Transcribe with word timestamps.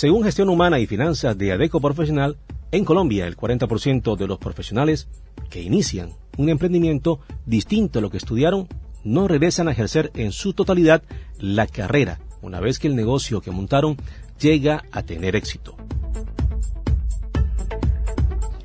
Según 0.00 0.24
Gestión 0.24 0.48
Humana 0.48 0.78
y 0.78 0.86
Finanzas 0.86 1.36
de 1.36 1.52
ADECO 1.52 1.78
Profesional, 1.78 2.38
en 2.72 2.86
Colombia 2.86 3.26
el 3.26 3.36
40% 3.36 4.16
de 4.16 4.26
los 4.26 4.38
profesionales 4.38 5.08
que 5.50 5.60
inician 5.60 6.14
un 6.38 6.48
emprendimiento 6.48 7.20
distinto 7.44 7.98
a 7.98 8.02
lo 8.02 8.08
que 8.08 8.16
estudiaron 8.16 8.66
no 9.04 9.28
regresan 9.28 9.68
a 9.68 9.72
ejercer 9.72 10.10
en 10.14 10.32
su 10.32 10.54
totalidad 10.54 11.02
la 11.38 11.66
carrera 11.66 12.18
una 12.40 12.60
vez 12.60 12.78
que 12.78 12.88
el 12.88 12.96
negocio 12.96 13.42
que 13.42 13.50
montaron 13.50 13.98
llega 14.40 14.84
a 14.90 15.02
tener 15.02 15.36
éxito. 15.36 15.76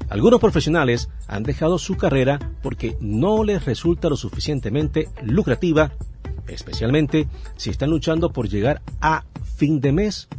Algunos 0.07 0.39
profesionales 0.39 1.09
han 1.27 1.43
dejado 1.43 1.79
su 1.79 1.97
carrera 1.97 2.39
porque 2.63 2.95
no 3.01 3.43
les 3.43 3.65
resulta 3.65 4.07
lo 4.07 4.15
suficientemente 4.15 5.09
lucrativa, 5.21 5.91
especialmente 6.47 7.27
si 7.57 7.71
están 7.71 7.89
luchando 7.89 8.31
por 8.31 8.47
llegar 8.47 8.81
a 9.01 9.25
fin 9.57 9.81
de 9.81 9.91
mes 9.91 10.29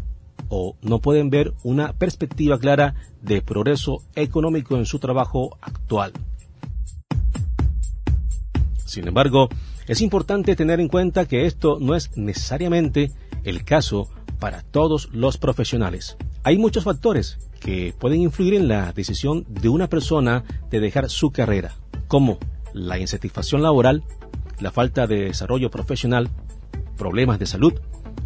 o 0.49 0.77
no 0.83 1.01
pueden 1.01 1.31
ver 1.31 1.55
una 1.63 1.93
perspectiva 1.93 2.59
clara 2.59 2.95
de 3.23 3.43
progreso 3.43 4.03
económico 4.15 4.77
en 4.77 4.87
su 4.87 4.99
trabajo 4.99 5.59
actual. 5.61 6.13
Sin 8.85 9.09
embargo, 9.09 9.49
es 9.89 10.01
importante 10.01 10.57
tener 10.57 10.81
en 10.81 10.89
cuenta 10.89 11.27
que 11.27 11.47
esto 11.47 11.79
no 11.81 11.95
es 11.95 12.17
necesariamente 12.17 13.13
el 13.45 13.65
caso 13.65 14.09
para 14.39 14.63
todos 14.63 15.09
los 15.13 15.39
profesionales. 15.39 16.17
Hay 16.43 16.59
muchos 16.59 16.85
factores 16.85 17.39
que 17.61 17.95
pueden 17.99 18.21
influir 18.21 18.55
en 18.55 18.69
la 18.69 18.93
decisión 18.93 19.45
de 19.49 19.69
una 19.69 19.89
persona 19.89 20.45
de 20.71 20.81
dejar 20.81 21.11
su 21.11 21.31
carrera, 21.31 21.75
como 22.07 22.39
la 22.73 22.99
insatisfacción 22.99 23.63
laboral, 23.63 24.05
la 24.61 24.71
falta 24.71 25.07
de 25.07 25.25
desarrollo 25.25 25.71
profesional, 25.71 26.31
problemas 26.97 27.39
de 27.39 27.47
salud 27.47 27.75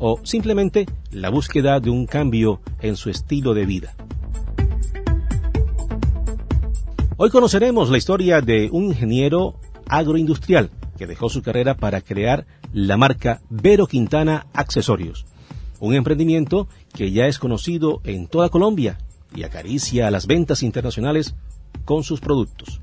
o 0.01 0.19
simplemente 0.25 0.87
la 1.13 1.29
búsqueda 1.29 1.79
de 1.79 1.91
un 1.91 2.07
cambio 2.07 2.61
en 2.81 2.97
su 2.97 3.11
estilo 3.11 3.55
de 3.55 3.67
vida. 3.67 3.95
Hoy 7.17 7.29
conoceremos 7.29 7.91
la 7.91 7.99
historia 7.99 8.41
de 8.41 8.71
un 8.73 8.85
ingeniero 8.87 9.57
agroindustrial 9.87 10.71
que 10.97 11.07
dejó 11.07 11.29
su 11.29 11.43
carrera 11.43 11.77
para 11.77 12.01
crear 12.01 12.47
la 12.73 12.97
marca 12.97 13.43
Vero 13.51 13.87
Quintana 13.87 14.47
Accesorios, 14.55 15.27
un 15.81 15.95
emprendimiento 15.95 16.67
que 16.95 17.13
ya 17.13 17.27
es 17.27 17.39
conocido 17.39 18.01
en 18.05 18.27
toda 18.27 18.49
Colombia 18.49 18.99
y 19.35 19.43
acaricia 19.43 20.07
a 20.07 20.11
las 20.11 20.27
ventas 20.27 20.63
internacionales 20.63 21.35
con 21.85 22.05
sus 22.05 22.21
productos. 22.21 22.81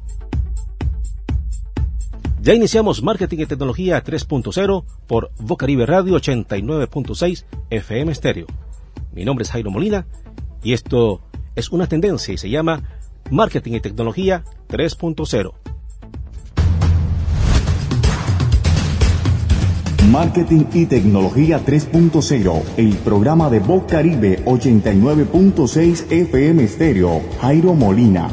Ya 2.40 2.54
iniciamos 2.54 3.02
Marketing 3.02 3.40
y 3.40 3.46
Tecnología 3.46 4.04
3.0 4.04 4.84
por 5.08 5.32
Bocaribe 5.40 5.86
Radio 5.86 6.16
89.6 6.16 7.46
FM 7.72 8.14
Stereo. 8.14 8.46
Mi 9.12 9.26
nombre 9.26 9.44
es 9.44 9.52
Jairo 9.52 9.72
Molina 9.72 10.06
y 10.64 10.74
esto 10.74 11.22
es 11.56 11.72
una 11.72 11.88
tendencia 11.88 12.34
y 12.34 12.38
se 12.38 12.50
llama 12.50 12.84
Marketing 13.32 13.74
y 13.74 13.80
Tecnología 13.80 14.44
3.0. 14.70 15.54
Marketing 20.12 20.66
y 20.74 20.86
Tecnología 20.86 21.60
3.0, 21.66 22.64
el 22.78 22.96
programa 22.98 23.50
de 23.50 23.60
Voz 23.60 23.84
Caribe 23.90 24.42
89.6 24.46 26.12
FM 26.12 26.68
Stereo, 26.68 27.22
Jairo 27.42 27.74
Molina. 27.74 28.30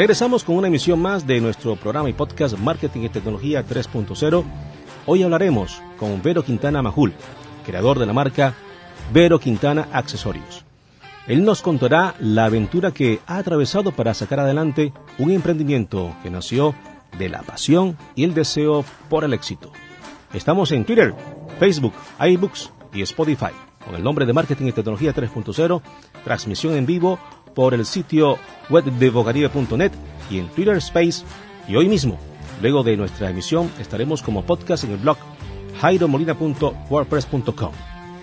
Regresamos 0.00 0.44
con 0.44 0.56
una 0.56 0.68
emisión 0.68 0.98
más 0.98 1.26
de 1.26 1.42
nuestro 1.42 1.76
programa 1.76 2.08
y 2.08 2.14
podcast 2.14 2.56
Marketing 2.56 3.02
y 3.02 3.08
Tecnología 3.10 3.66
3.0. 3.66 4.44
Hoy 5.04 5.22
hablaremos 5.22 5.82
con 5.98 6.22
Vero 6.22 6.42
Quintana 6.42 6.80
Majul, 6.80 7.12
creador 7.66 7.98
de 7.98 8.06
la 8.06 8.14
marca 8.14 8.54
Vero 9.12 9.38
Quintana 9.38 9.88
Accesorios. 9.92 10.64
Él 11.26 11.44
nos 11.44 11.60
contará 11.60 12.14
la 12.18 12.46
aventura 12.46 12.92
que 12.92 13.20
ha 13.26 13.36
atravesado 13.36 13.92
para 13.92 14.14
sacar 14.14 14.40
adelante 14.40 14.94
un 15.18 15.32
emprendimiento 15.32 16.16
que 16.22 16.30
nació 16.30 16.74
de 17.18 17.28
la 17.28 17.42
pasión 17.42 17.98
y 18.14 18.24
el 18.24 18.32
deseo 18.32 18.86
por 19.10 19.24
el 19.24 19.34
éxito. 19.34 19.70
Estamos 20.32 20.72
en 20.72 20.86
Twitter, 20.86 21.14
Facebook, 21.58 21.92
iBooks 22.18 22.70
y 22.94 23.02
Spotify 23.02 23.52
con 23.84 23.94
el 23.94 24.02
nombre 24.02 24.26
de 24.26 24.32
Marketing 24.32 24.66
y 24.66 24.72
Tecnología 24.72 25.14
3.0, 25.14 25.80
transmisión 26.24 26.74
en 26.74 26.86
vivo 26.86 27.18
por 27.54 27.74
el 27.74 27.84
sitio 27.86 28.38
web 28.68 28.84
de 28.84 29.10
bocaribe.net 29.10 29.92
y 30.30 30.38
en 30.38 30.48
Twitter 30.48 30.76
Space 30.76 31.24
y 31.68 31.76
hoy 31.76 31.88
mismo, 31.88 32.18
luego 32.60 32.82
de 32.82 32.96
nuestra 32.96 33.30
emisión, 33.30 33.70
estaremos 33.78 34.22
como 34.22 34.44
podcast 34.44 34.84
en 34.84 34.92
el 34.92 34.98
blog 34.98 35.18
jairomolina.wordpress.com 35.80 37.72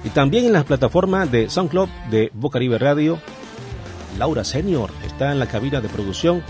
y 0.04 0.10
también 0.10 0.46
en 0.46 0.54
la 0.54 0.64
plataforma 0.64 1.26
de 1.26 1.50
SoundCloud 1.50 1.90
de 2.10 2.32
Bocaribe 2.34 2.78
Radio. 2.78 3.20
Laura 4.18 4.44
Senior 4.44 4.92
está 5.06 5.32
en 5.32 5.40
la 5.40 5.48
cabina 5.48 5.82
de 5.82 5.90
producción 5.90 6.44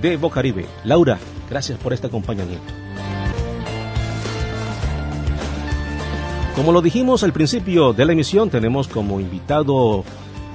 de 0.00 0.16
Bocaribe. 0.16 0.66
Laura, 0.84 1.18
gracias 1.48 1.78
por 1.78 1.92
este 1.92 2.08
acompañamiento. 2.08 2.75
Como 6.56 6.72
lo 6.72 6.80
dijimos 6.80 7.22
al 7.22 7.34
principio 7.34 7.92
de 7.92 8.06
la 8.06 8.12
emisión, 8.12 8.48
tenemos 8.48 8.88
como 8.88 9.20
invitado 9.20 10.04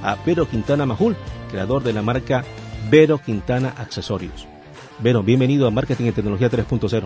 a 0.02 0.18
Vero 0.26 0.50
Quintana 0.50 0.84
Majul, 0.88 1.16
creador 1.52 1.84
de 1.84 1.94
la 1.94 2.02
marca 2.02 2.44
Vero 2.90 3.20
Quintana 3.20 3.76
Accesorios. 3.78 4.48
Vero, 4.98 5.22
bienvenido 5.22 5.68
a 5.68 5.72
Marketing 5.72 6.06
y 6.06 6.12
Tecnología 6.12 6.50
3.0. 6.50 7.04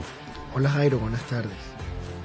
Hola 0.56 0.70
Jairo, 0.70 1.00
buenas 1.00 1.22
tardes. 1.24 1.52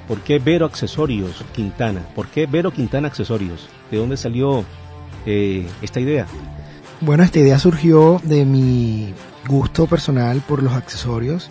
¿Por 0.06 0.20
qué 0.20 0.38
Vero 0.38 0.64
Accesorios 0.64 1.44
Quintana? 1.52 2.06
¿Por 2.14 2.28
qué 2.28 2.46
Vero 2.46 2.70
Quintana 2.70 3.08
Accesorios? 3.08 3.68
¿De 3.90 3.96
dónde 3.98 4.16
salió 4.16 4.64
eh, 5.26 5.66
esta 5.82 5.98
idea? 5.98 6.28
Bueno, 7.00 7.24
esta 7.24 7.40
idea 7.40 7.58
surgió 7.58 8.20
de 8.22 8.44
mi 8.44 9.12
gusto 9.48 9.88
personal 9.88 10.40
por 10.46 10.62
los 10.62 10.74
accesorios. 10.74 11.50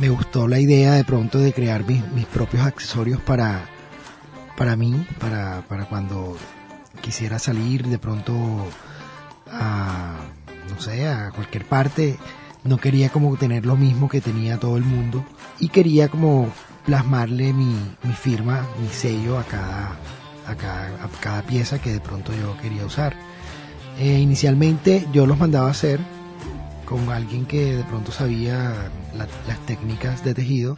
Me 0.00 0.08
gustó 0.08 0.48
la 0.48 0.58
idea 0.58 0.94
de 0.94 1.04
pronto 1.04 1.38
de 1.38 1.52
crear 1.52 1.84
mis, 1.84 2.02
propios 2.26 2.64
accesorios 2.64 3.20
para, 3.20 3.66
para 4.58 4.74
mí, 4.74 5.06
para, 5.20 5.62
para 5.68 5.84
cuando 5.84 6.36
quisiera 7.00 7.38
salir 7.38 7.86
de 7.86 7.98
pronto 7.98 8.34
a, 9.50 10.16
no 10.68 10.80
sé, 10.80 11.06
a 11.06 11.30
cualquier 11.30 11.64
parte. 11.64 12.18
No 12.64 12.76
quería 12.76 13.08
como 13.08 13.36
tener 13.36 13.64
lo 13.64 13.76
mismo 13.76 14.08
que 14.08 14.20
tenía 14.20 14.58
todo 14.58 14.76
el 14.76 14.84
mundo 14.84 15.24
y 15.60 15.68
quería 15.68 16.08
como 16.08 16.52
plasmarle 16.84 17.52
mi, 17.52 17.72
mi 18.02 18.12
firma, 18.12 18.66
mi 18.82 18.88
sello 18.88 19.38
a 19.38 19.44
cada, 19.44 19.96
a 20.46 21.08
cada, 21.20 21.42
pieza 21.42 21.80
que 21.80 21.92
de 21.92 22.00
pronto 22.00 22.32
yo 22.34 22.56
quería 22.60 22.84
usar. 22.84 23.14
Eh, 23.98 24.18
inicialmente 24.18 25.06
yo 25.12 25.24
los 25.26 25.38
mandaba 25.38 25.68
a 25.68 25.70
hacer 25.70 26.00
con 26.84 27.10
alguien 27.10 27.46
que 27.46 27.76
de 27.76 27.84
pronto 27.84 28.10
sabía 28.10 28.90
las 29.14 29.58
técnicas 29.66 30.24
de 30.24 30.34
tejido, 30.34 30.76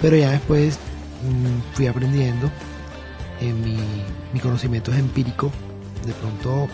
pero 0.00 0.16
ya 0.16 0.30
después 0.30 0.78
mm, 1.22 1.74
fui 1.74 1.86
aprendiendo, 1.86 2.50
eh, 3.42 3.52
mi, 3.52 3.78
mi, 4.32 4.40
conocimiento 4.40 4.92
es 4.92 4.98
empírico, 4.98 5.50
de 6.06 6.12
pronto 6.12 6.68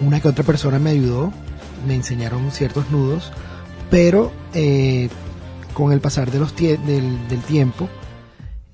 una 0.00 0.20
que 0.20 0.28
otra 0.28 0.44
persona 0.44 0.78
me 0.78 0.90
ayudó, 0.90 1.32
me 1.86 1.94
enseñaron 1.94 2.50
ciertos 2.50 2.90
nudos, 2.90 3.32
pero 3.90 4.32
eh, 4.54 5.08
con 5.74 5.92
el 5.92 6.00
pasar 6.00 6.30
de 6.30 6.38
del, 6.38 7.42
tiempo, 7.46 7.88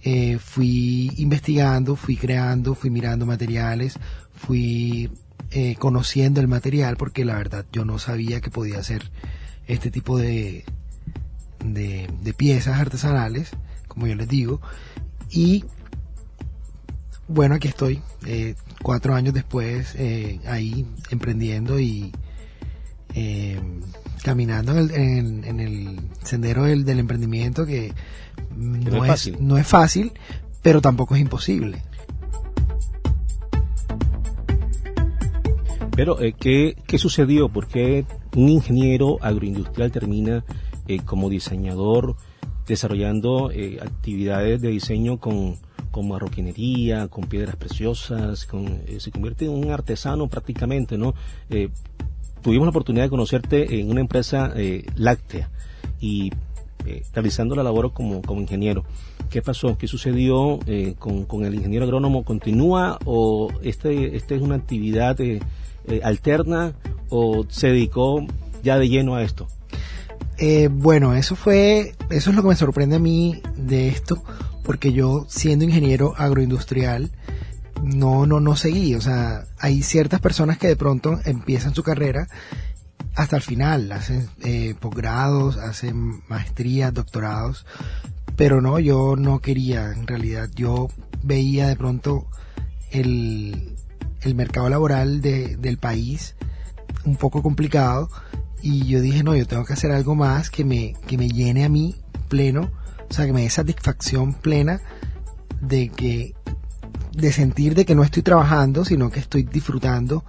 eh, 0.03 0.38
fui 0.38 1.10
investigando, 1.16 1.97
fui 1.97 2.16
creando, 2.16 2.75
fui 2.75 2.91
mirando 2.91 3.27
materiales, 3.27 3.98
fui 4.34 5.10
eh, 5.50 5.77
conociendo 5.78 6.41
el 6.41 6.48
material, 6.48 6.97
porque 6.97 7.25
la 7.25 7.37
verdad 7.37 7.65
yo 7.72 7.84
no 7.84 7.98
sabía 7.98 8.41
que 8.41 8.50
podía 8.50 8.78
hacer 8.78 9.10
este 9.66 9.91
tipo 9.91 10.19
de, 10.19 10.65
de, 11.65 12.34
piezas 12.37 12.78
artesanales, 12.78 13.51
como 13.89 14.07
yo 14.07 14.15
les 14.15 14.28
digo, 14.28 14.60
y 15.30 15.65
bueno, 17.28 17.55
aquí 17.55 17.69
estoy, 17.69 18.03
eh, 18.27 18.55
cuatro 18.83 19.15
años 19.15 19.34
después, 19.34 19.97
ahí 20.47 20.87
emprendiendo 21.11 21.78
y 21.81 22.13
caminando 24.23 24.77
en 24.77 25.61
el, 25.61 26.01
sendero 26.23 26.65
del, 26.65 26.89
emprendimiento 26.99 27.65
que, 27.65 27.93
no, 28.57 29.05
es, 29.05 29.09
fácil. 29.09 29.37
no 29.41 29.57
es 29.57 29.67
fácil, 29.67 30.13
pero 30.63 30.81
tampoco 30.81 31.15
es 31.15 31.21
imposible. 31.21 31.83
Pero, 35.97 36.21
eh, 36.21 36.34
¿qué, 36.39 36.77
¿qué, 36.87 36.99
sucedió? 36.99 37.49
¿Por 37.49 37.69
qué 37.69 38.05
un 38.34 38.51
ingeniero 38.51 39.17
agroindustrial 39.23 39.91
termina 39.91 40.45
eh, 40.89 41.01
como 41.01 41.31
diseñador 41.31 42.17
desarrollando 42.67 43.51
eh, 43.51 43.78
actividades 43.81 44.61
de 44.61 44.69
diseño 44.69 45.19
con, 45.19 45.57
con 45.97 46.09
marroquinería, 46.09 47.09
con 47.09 47.25
piedras 47.25 47.57
preciosas, 47.57 48.45
con, 48.45 48.83
se 48.98 49.10
convierte 49.10 49.47
en 49.47 49.53
un 49.53 49.71
artesano 49.71 50.28
prácticamente, 50.28 50.98
¿no? 50.98 51.15
tuvimos 52.43 52.66
la 52.66 52.71
oportunidad 52.71 53.04
de 53.04 53.09
conocerte 53.09 53.81
en 53.81 53.91
una 53.91 54.03
empresa 54.03 54.53
eh, 54.54 54.84
láctea 54.95 55.48
y 56.01 56.31
eh, 56.84 57.03
realizando 57.15 57.57
la 57.57 57.63
labor 57.63 57.95
como, 57.95 58.21
ingeniero. 58.41 58.84
¿Qué 59.31 59.41
pasó? 59.41 59.78
¿Qué 59.78 59.89
sucedió 59.89 60.60
eh, 60.66 60.95
con, 60.98 61.45
el 61.47 61.54
ingeniero 61.54 61.87
agrónomo? 61.87 62.25
¿Continúa 62.25 62.99
o 63.07 63.49
este, 63.63 64.16
este 64.16 64.37
es 64.37 64.42
una 64.42 64.57
actividad 64.57 65.19
eh, 65.21 65.41
alterna 66.04 66.75
o 67.09 67.47
se 67.49 67.69
dedicó 67.69 68.25
ya 68.63 68.78
de 68.78 68.91
lleno 68.91 69.16
a 69.16 69.22
esto? 69.22 69.49
Bueno, 70.71 71.15
eso 71.15 71.36
fue, 71.36 71.94
eso 72.10 72.30
es 72.30 72.36
lo 72.36 72.42
que 72.42 72.48
me 72.48 72.56
sorprende 72.56 72.97
a 72.97 73.00
mí 73.00 73.41
de 73.56 73.88
esto, 73.88 74.22
porque 74.62 74.92
yo 74.92 75.27
siendo 75.28 75.65
ingeniero 75.65 76.15
agroindustrial, 76.16 77.10
no, 77.83 78.27
no, 78.27 78.41
no 78.41 78.56
seguí. 78.56 78.94
O 78.94 79.00
sea, 79.00 79.44
hay 79.59 79.83
ciertas 79.83 80.21
personas 80.21 80.59
que 80.59 80.68
de 80.68 80.77
pronto 80.77 81.21
empiezan 81.24 81.74
su 81.74 81.83
carrera 81.83 82.28
hasta 83.15 83.36
el 83.36 83.42
final, 83.42 83.91
hacen 83.92 84.28
eh, 84.42 84.74
posgrados, 84.78 85.56
hacen 85.56 86.22
maestrías, 86.28 86.92
doctorados, 86.92 87.65
pero 88.36 88.60
no, 88.60 88.78
yo 88.78 89.16
no 89.16 89.41
quería, 89.41 89.92
en 89.92 90.06
realidad, 90.06 90.50
yo 90.54 90.89
veía 91.22 91.66
de 91.66 91.77
pronto 91.77 92.27
el, 92.91 93.74
el 94.21 94.34
mercado 94.34 94.68
laboral 94.68 95.22
de, 95.22 95.56
del 95.56 95.78
país 95.78 96.36
un 97.04 97.16
poco 97.16 97.42
complicado 97.42 98.10
y 98.62 98.86
yo 98.86 99.00
dije, 99.00 99.22
no, 99.22 99.34
yo 99.36 99.47
tengo 99.47 99.64
que 99.64 99.72
hacer 99.72 99.92
algo 99.92 100.14
más 100.14 100.50
que 100.50 100.64
me, 100.64 100.94
que 101.06 101.18
me 101.18 101.28
llene 101.28 101.64
a 101.64 101.68
mí 101.68 101.97
pleno, 102.28 102.70
o 103.08 103.12
sea, 103.12 103.26
que 103.26 103.32
me 103.32 103.42
dé 103.42 103.50
satisfacción 103.50 104.34
plena 104.34 104.80
de 105.60 105.88
que, 105.88 106.34
de 107.12 107.32
sentir 107.32 107.74
de 107.74 107.84
que 107.84 107.94
no 107.94 108.03
estoy 108.03 108.22
trabajando, 108.22 108.84
sino 108.84 109.10
que 109.10 109.20
estoy 109.20 109.42
disfrutando 109.42 110.24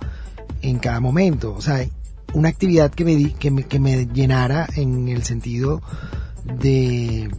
en 0.61 0.79
cada 0.79 0.99
momento. 0.99 1.53
O 1.53 1.61
sea, 1.61 1.85
una 2.33 2.49
actividad 2.49 2.91
que 2.91 3.05
me, 3.05 3.33
que 3.33 3.51
me, 3.51 3.63
que 3.63 3.79
me 3.79 4.05
llenara 4.07 4.67
en 4.75 5.07
el 5.07 5.23
sentido 5.23 5.81
de 6.43 7.29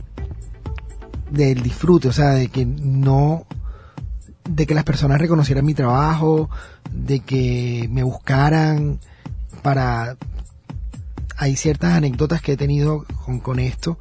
del 1.31 1.63
disfrute, 1.63 2.09
o 2.09 2.13
sea, 2.13 2.31
de 2.31 2.49
que 2.49 2.65
no 2.65 3.47
de 4.49 4.67
que 4.67 4.75
las 4.75 4.85
personas 4.85 5.21
reconocieran 5.21 5.65
mi 5.65 5.75
trabajo, 5.75 6.49
de 6.91 7.21
que 7.21 7.87
me 7.91 8.03
buscaran 8.03 8.99
para 9.63 10.17
hay 11.39 11.55
ciertas 11.57 11.95
anécdotas 11.95 12.43
que 12.43 12.53
he 12.53 12.57
tenido 12.57 13.07
con, 13.43 13.61
esto. 13.61 13.99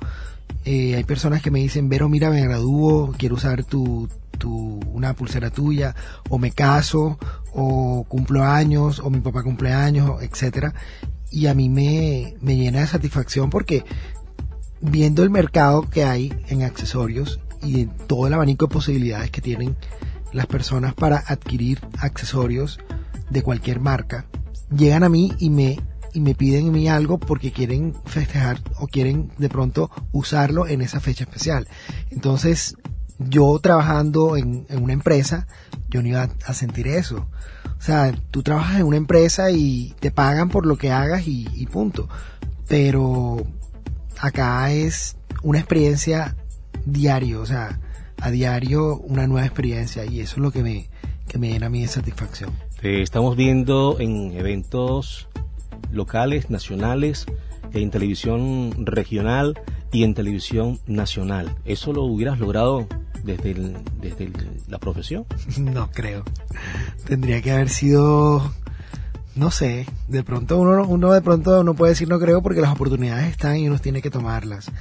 Eh, 0.65 0.95
hay 0.95 1.03
personas 1.03 1.43
que 1.43 1.51
me 1.51 1.59
dicen, 1.59 1.87
Vero, 1.87 2.09
mira, 2.09 2.31
me 2.31 2.41
gradúo, 2.41 3.13
quiero 3.15 3.35
usar 3.35 3.63
tu, 3.63 4.09
tu, 4.39 4.79
una 4.91 5.13
pulsera 5.13 5.51
tuya, 5.51 5.95
o 6.29 6.39
me 6.39 6.51
caso, 6.51 7.19
o 7.53 8.05
cumplo 8.07 8.43
años, 8.43 8.99
o 8.99 9.11
mi 9.11 9.19
papá 9.19 9.43
cumple 9.43 9.71
años, 9.71 10.21
etcétera. 10.21 10.73
Y 11.31 11.45
a 11.45 11.53
mí 11.53 11.69
me, 11.69 12.35
me 12.41 12.55
llena 12.55 12.79
de 12.79 12.87
satisfacción 12.87 13.51
porque 13.51 13.85
viendo 14.81 15.21
el 15.21 15.29
mercado 15.29 15.87
que 15.89 16.03
hay 16.03 16.33
en 16.47 16.63
accesorios 16.63 17.39
y 17.61 17.85
todo 17.85 18.25
el 18.27 18.33
abanico 18.33 18.65
de 18.65 18.73
posibilidades 18.73 19.29
que 19.29 19.41
tienen 19.41 19.75
las 20.33 20.47
personas 20.47 20.95
para 20.95 21.17
adquirir 21.17 21.81
accesorios 21.99 22.79
de 23.29 23.43
cualquier 23.43 23.79
marca, 23.79 24.25
llegan 24.75 25.03
a 25.03 25.09
mí 25.09 25.33
y 25.37 25.51
me 25.51 25.79
y 26.17 26.19
me 26.19 26.33
piden 26.33 26.69
a 26.69 26.71
mí 26.71 26.89
algo 26.89 27.19
porque 27.19 27.51
quieren 27.51 27.93
festejar 28.05 28.59
o 28.79 28.87
quieren 28.87 29.29
de 29.37 29.49
pronto 29.49 29.91
usarlo 30.11 30.65
en 30.65 30.81
esa 30.81 30.99
fecha 30.99 31.25
especial. 31.25 31.67
Entonces, 32.09 32.75
yo 33.19 33.59
trabajando 33.61 34.35
en, 34.35 34.65
una 34.81 34.93
empresa, 34.93 35.45
yo 35.89 36.01
no 36.01 36.07
iba 36.07 36.27
a 36.43 36.53
sentir 36.55 36.87
eso. 36.87 37.27
O 37.77 37.81
sea, 37.83 38.11
tú 38.31 38.41
trabajas 38.41 38.79
en 38.79 38.87
una 38.87 38.97
empresa 38.97 39.51
y 39.51 39.93
te 39.99 40.09
pagan 40.09 40.49
por 40.49 40.65
lo 40.65 40.75
que 40.75 40.91
hagas 40.91 41.27
y, 41.27 41.67
punto. 41.71 42.09
Pero 42.67 43.45
acá 44.19 44.71
es 44.71 45.17
una 45.43 45.59
experiencia 45.59 46.35
diario, 46.83 47.41
o 47.41 47.45
sea, 47.45 47.79
a 48.19 48.31
diario 48.31 48.97
una 48.97 49.27
nueva 49.27 49.45
experiencia 49.45 50.03
y 50.03 50.21
eso 50.21 50.37
es 50.37 50.41
lo 50.41 50.49
que 50.49 50.63
me, 50.63 50.89
que 51.27 51.37
me 51.37 51.49
llena 51.49 51.67
a 51.67 51.69
mí 51.69 51.81
de 51.81 51.89
satisfacción. 51.89 52.49
estamos 52.81 53.35
viendo 53.35 53.99
en 53.99 54.31
eventos 54.31 55.29
locales, 55.91 56.49
nacionales, 56.49 57.25
en 57.73 57.91
televisión 57.91 58.85
regional 58.85 59.59
y 59.91 60.03
en 60.03 60.13
televisión 60.13 60.79
nacional. 60.87 61.55
¿Eso 61.65 61.93
lo 61.93 62.03
hubieras 62.03 62.39
logrado 62.39 62.87
desde, 63.23 63.53
desde 64.01 64.31
la 64.67 64.79
profesión? 64.79 65.25
No 65.57 65.89
creo. 65.91 66.23
Tendría 67.05 67.41
que 67.41 67.51
haber 67.51 67.69
sido, 67.69 68.51
no 69.35 69.51
sé, 69.51 69.85
de 70.07 70.23
pronto 70.23 70.57
uno, 70.57 70.85
uno 70.87 71.11
de 71.11 71.21
pronto 71.21 71.63
no 71.63 71.73
puede 71.73 71.91
decir 71.91 72.07
no 72.07 72.19
creo 72.19 72.41
porque 72.41 72.61
las 72.61 72.71
oportunidades 72.71 73.29
están 73.29 73.57
y 73.57 73.67
uno 73.67 73.79
tiene 73.79 74.01
que 74.01 74.09
tomarlas. 74.09 74.71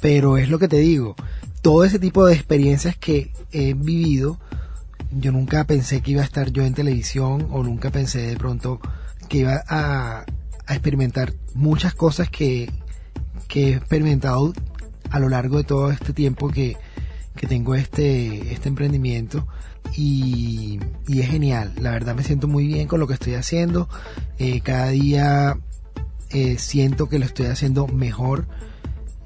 Pero 0.00 0.36
es 0.36 0.50
lo 0.50 0.58
que 0.58 0.68
te 0.68 0.78
digo, 0.78 1.16
todo 1.62 1.84
ese 1.84 1.98
tipo 1.98 2.26
de 2.26 2.34
experiencias 2.34 2.96
que 2.96 3.32
he 3.50 3.74
vivido, 3.74 4.38
yo 5.10 5.32
nunca 5.32 5.64
pensé 5.64 6.00
que 6.00 6.12
iba 6.12 6.22
a 6.22 6.24
estar 6.24 6.50
yo 6.52 6.62
en 6.62 6.74
televisión 6.74 7.48
o 7.50 7.62
nunca 7.62 7.90
pensé 7.90 8.20
de 8.22 8.36
pronto 8.36 8.80
que 9.28 9.38
iba 9.38 9.62
a, 9.68 10.24
a 10.66 10.74
experimentar 10.74 11.32
muchas 11.54 11.94
cosas 11.94 12.28
que, 12.28 12.70
que 13.48 13.70
he 13.70 13.74
experimentado 13.74 14.52
a 15.10 15.18
lo 15.18 15.28
largo 15.28 15.58
de 15.58 15.64
todo 15.64 15.90
este 15.90 16.12
tiempo 16.12 16.48
que, 16.48 16.76
que 17.34 17.46
tengo 17.46 17.74
este, 17.74 18.52
este 18.52 18.68
emprendimiento 18.68 19.46
y, 19.94 20.80
y, 21.06 21.20
es 21.20 21.28
genial. 21.28 21.72
La 21.80 21.92
verdad 21.92 22.14
me 22.14 22.24
siento 22.24 22.48
muy 22.48 22.66
bien 22.66 22.88
con 22.88 22.98
lo 22.98 23.06
que 23.06 23.14
estoy 23.14 23.34
haciendo. 23.34 23.88
Eh, 24.38 24.60
cada 24.60 24.88
día 24.88 25.58
eh, 26.30 26.56
siento 26.58 27.08
que 27.08 27.18
lo 27.18 27.24
estoy 27.24 27.46
haciendo 27.46 27.86
mejor. 27.86 28.46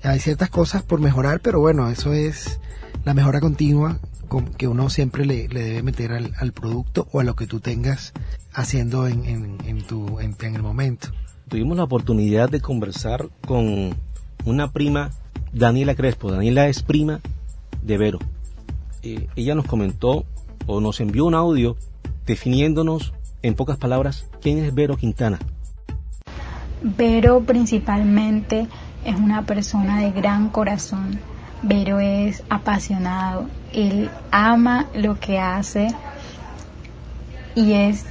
Hay 0.03 0.21
ciertas 0.21 0.51
cosas 0.51 0.83
por 0.83 1.01
mejorar, 1.01 1.41
pero 1.41 1.61
bueno, 1.61 1.89
eso 1.91 2.13
es 2.13 2.61
la 3.05 3.15
mejora 3.15 3.41
continua 3.41 3.99
que 4.57 4.69
uno 4.69 4.91
siempre 4.91 5.27
le, 5.27 5.49
debe 5.49 5.83
meter 5.83 6.13
al, 6.13 6.33
al, 6.39 6.53
producto 6.53 7.09
o 7.11 7.19
a 7.19 7.25
lo 7.25 7.35
que 7.35 7.49
tú 7.49 7.59
tengas 7.59 8.13
haciendo 8.53 9.09
en, 9.09 9.25
en, 9.25 9.59
en 9.67 9.83
tu, 9.83 10.21
en 10.21 10.37
el 10.41 10.63
momento. 10.63 11.09
Tuvimos 11.51 11.77
la 11.77 11.83
oportunidad 11.83 12.49
de 12.49 12.61
conversar 12.61 13.29
con 13.45 13.97
una 14.45 14.71
prima, 14.71 15.11
Daniela 15.53 15.97
Crespo. 15.97 16.31
Daniela 16.31 16.69
es 16.69 16.85
prima 16.85 17.19
de 17.83 17.99
Vero. 17.99 18.21
Eh, 19.03 19.27
ella 19.35 19.57
nos 19.57 19.65
comentó 19.65 20.25
o 20.69 20.81
nos 20.81 21.01
envió 21.01 21.25
un 21.25 21.35
audio 21.35 21.77
definiéndonos 22.25 23.13
en 23.43 23.55
pocas 23.55 23.79
palabras 23.79 24.31
quién 24.41 24.59
es 24.59 24.73
Vero 24.73 24.97
Quintana. 24.97 25.41
Vero 26.85 27.41
principalmente 27.41 28.69
es 29.05 29.17
una 29.17 29.45
persona 29.45 30.01
de 30.03 30.13
gran 30.13 30.51
corazón. 30.51 31.19
Vero 31.63 31.99
es 31.99 32.45
apasionado, 32.49 33.49
él 33.73 34.09
ama 34.31 34.87
lo 34.95 35.19
que 35.19 35.41
hace 35.41 35.89
y 37.57 37.73
es 37.73 38.07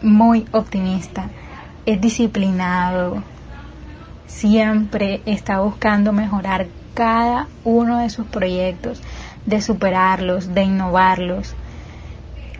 muy 0.00 0.46
optimista, 0.52 1.28
es 1.86 2.00
disciplinado, 2.00 3.22
siempre 4.26 5.22
está 5.24 5.60
buscando 5.60 6.12
mejorar 6.12 6.66
cada 6.94 7.46
uno 7.64 7.98
de 7.98 8.10
sus 8.10 8.26
proyectos, 8.26 9.00
de 9.44 9.62
superarlos, 9.62 10.52
de 10.52 10.64
innovarlos. 10.64 11.54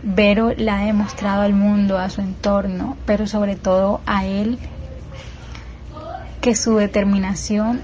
Vero 0.03 0.53
le 0.57 0.71
ha 0.71 0.79
demostrado 0.79 1.43
al 1.43 1.55
mundo, 1.55 1.99
a 1.99 2.09
su 2.09 2.21
entorno, 2.21 2.97
pero 3.05 3.27
sobre 3.27 3.57
todo 3.57 4.01
a 4.07 4.25
él, 4.25 4.59
que 6.41 6.55
su 6.55 6.77
determinación 6.77 7.81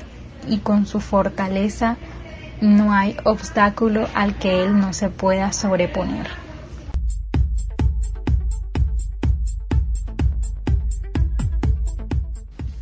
y 0.47 0.59
con 0.59 0.87
su 0.87 1.01
fortaleza 1.01 1.97
no 2.61 2.93
hay 2.93 3.17
obstáculo 3.25 4.07
al 4.15 4.37
que 4.37 4.63
él 4.63 4.79
no 4.79 4.93
se 4.93 5.09
pueda 5.09 5.53
sobreponer. 5.53 6.42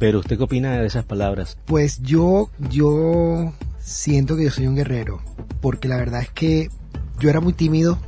Pero 0.01 0.21
usted 0.21 0.39
qué 0.39 0.45
opina 0.45 0.79
de 0.79 0.87
esas 0.87 1.05
palabras? 1.05 1.59
Pues 1.67 2.01
yo, 2.01 2.49
yo 2.71 3.53
siento 3.81 4.35
que 4.35 4.45
yo 4.45 4.51
soy 4.51 4.67
un 4.67 4.75
guerrero, 4.75 5.21
porque 5.61 5.89
la 5.89 5.99
verdad 5.99 6.23
es 6.23 6.31
que 6.31 6.71
yo 7.19 7.29
era 7.29 7.41
muy 7.41 7.53
tímido 7.53 7.99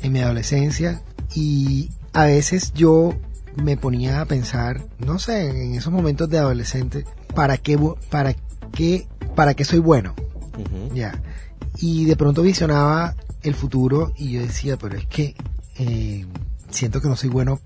en 0.00 0.14
mi 0.14 0.20
adolescencia 0.20 1.02
y 1.34 1.90
a 2.14 2.24
veces 2.24 2.72
yo 2.72 3.12
me 3.54 3.76
ponía 3.76 4.22
a 4.22 4.24
pensar, 4.24 4.86
no 4.98 5.18
sé, 5.18 5.64
en 5.64 5.74
esos 5.74 5.92
momentos 5.92 6.30
de 6.30 6.38
adolescente, 6.38 7.04
¿para 7.34 7.58
qué, 7.58 7.78
para 8.10 8.34
qué, 8.72 9.06
para 9.34 9.52
qué 9.52 9.66
soy 9.66 9.80
bueno? 9.80 10.14
Ya. 10.94 11.20
Y 11.76 12.06
de 12.06 12.16
pronto 12.16 12.40
visionaba 12.40 13.14
el 13.42 13.54
futuro 13.54 14.14
y 14.16 14.32
yo 14.32 14.40
decía, 14.40 14.78
pero 14.78 14.96
es 14.96 15.06
que 15.06 15.34
eh, 15.78 16.24
siento 16.70 17.02
que 17.02 17.08
no 17.08 17.16
soy 17.16 17.28
bueno 17.28 17.60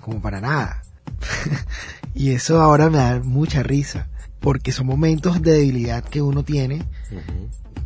como 0.00 0.22
para 0.22 0.40
nada. 0.40 0.82
y 2.20 2.32
eso 2.32 2.60
ahora 2.60 2.90
me 2.90 2.98
da 2.98 3.18
mucha 3.20 3.62
risa, 3.62 4.10
porque 4.40 4.72
son 4.72 4.86
momentos 4.86 5.40
de 5.40 5.52
debilidad 5.52 6.04
que 6.04 6.20
uno 6.20 6.44
tiene, 6.44 6.84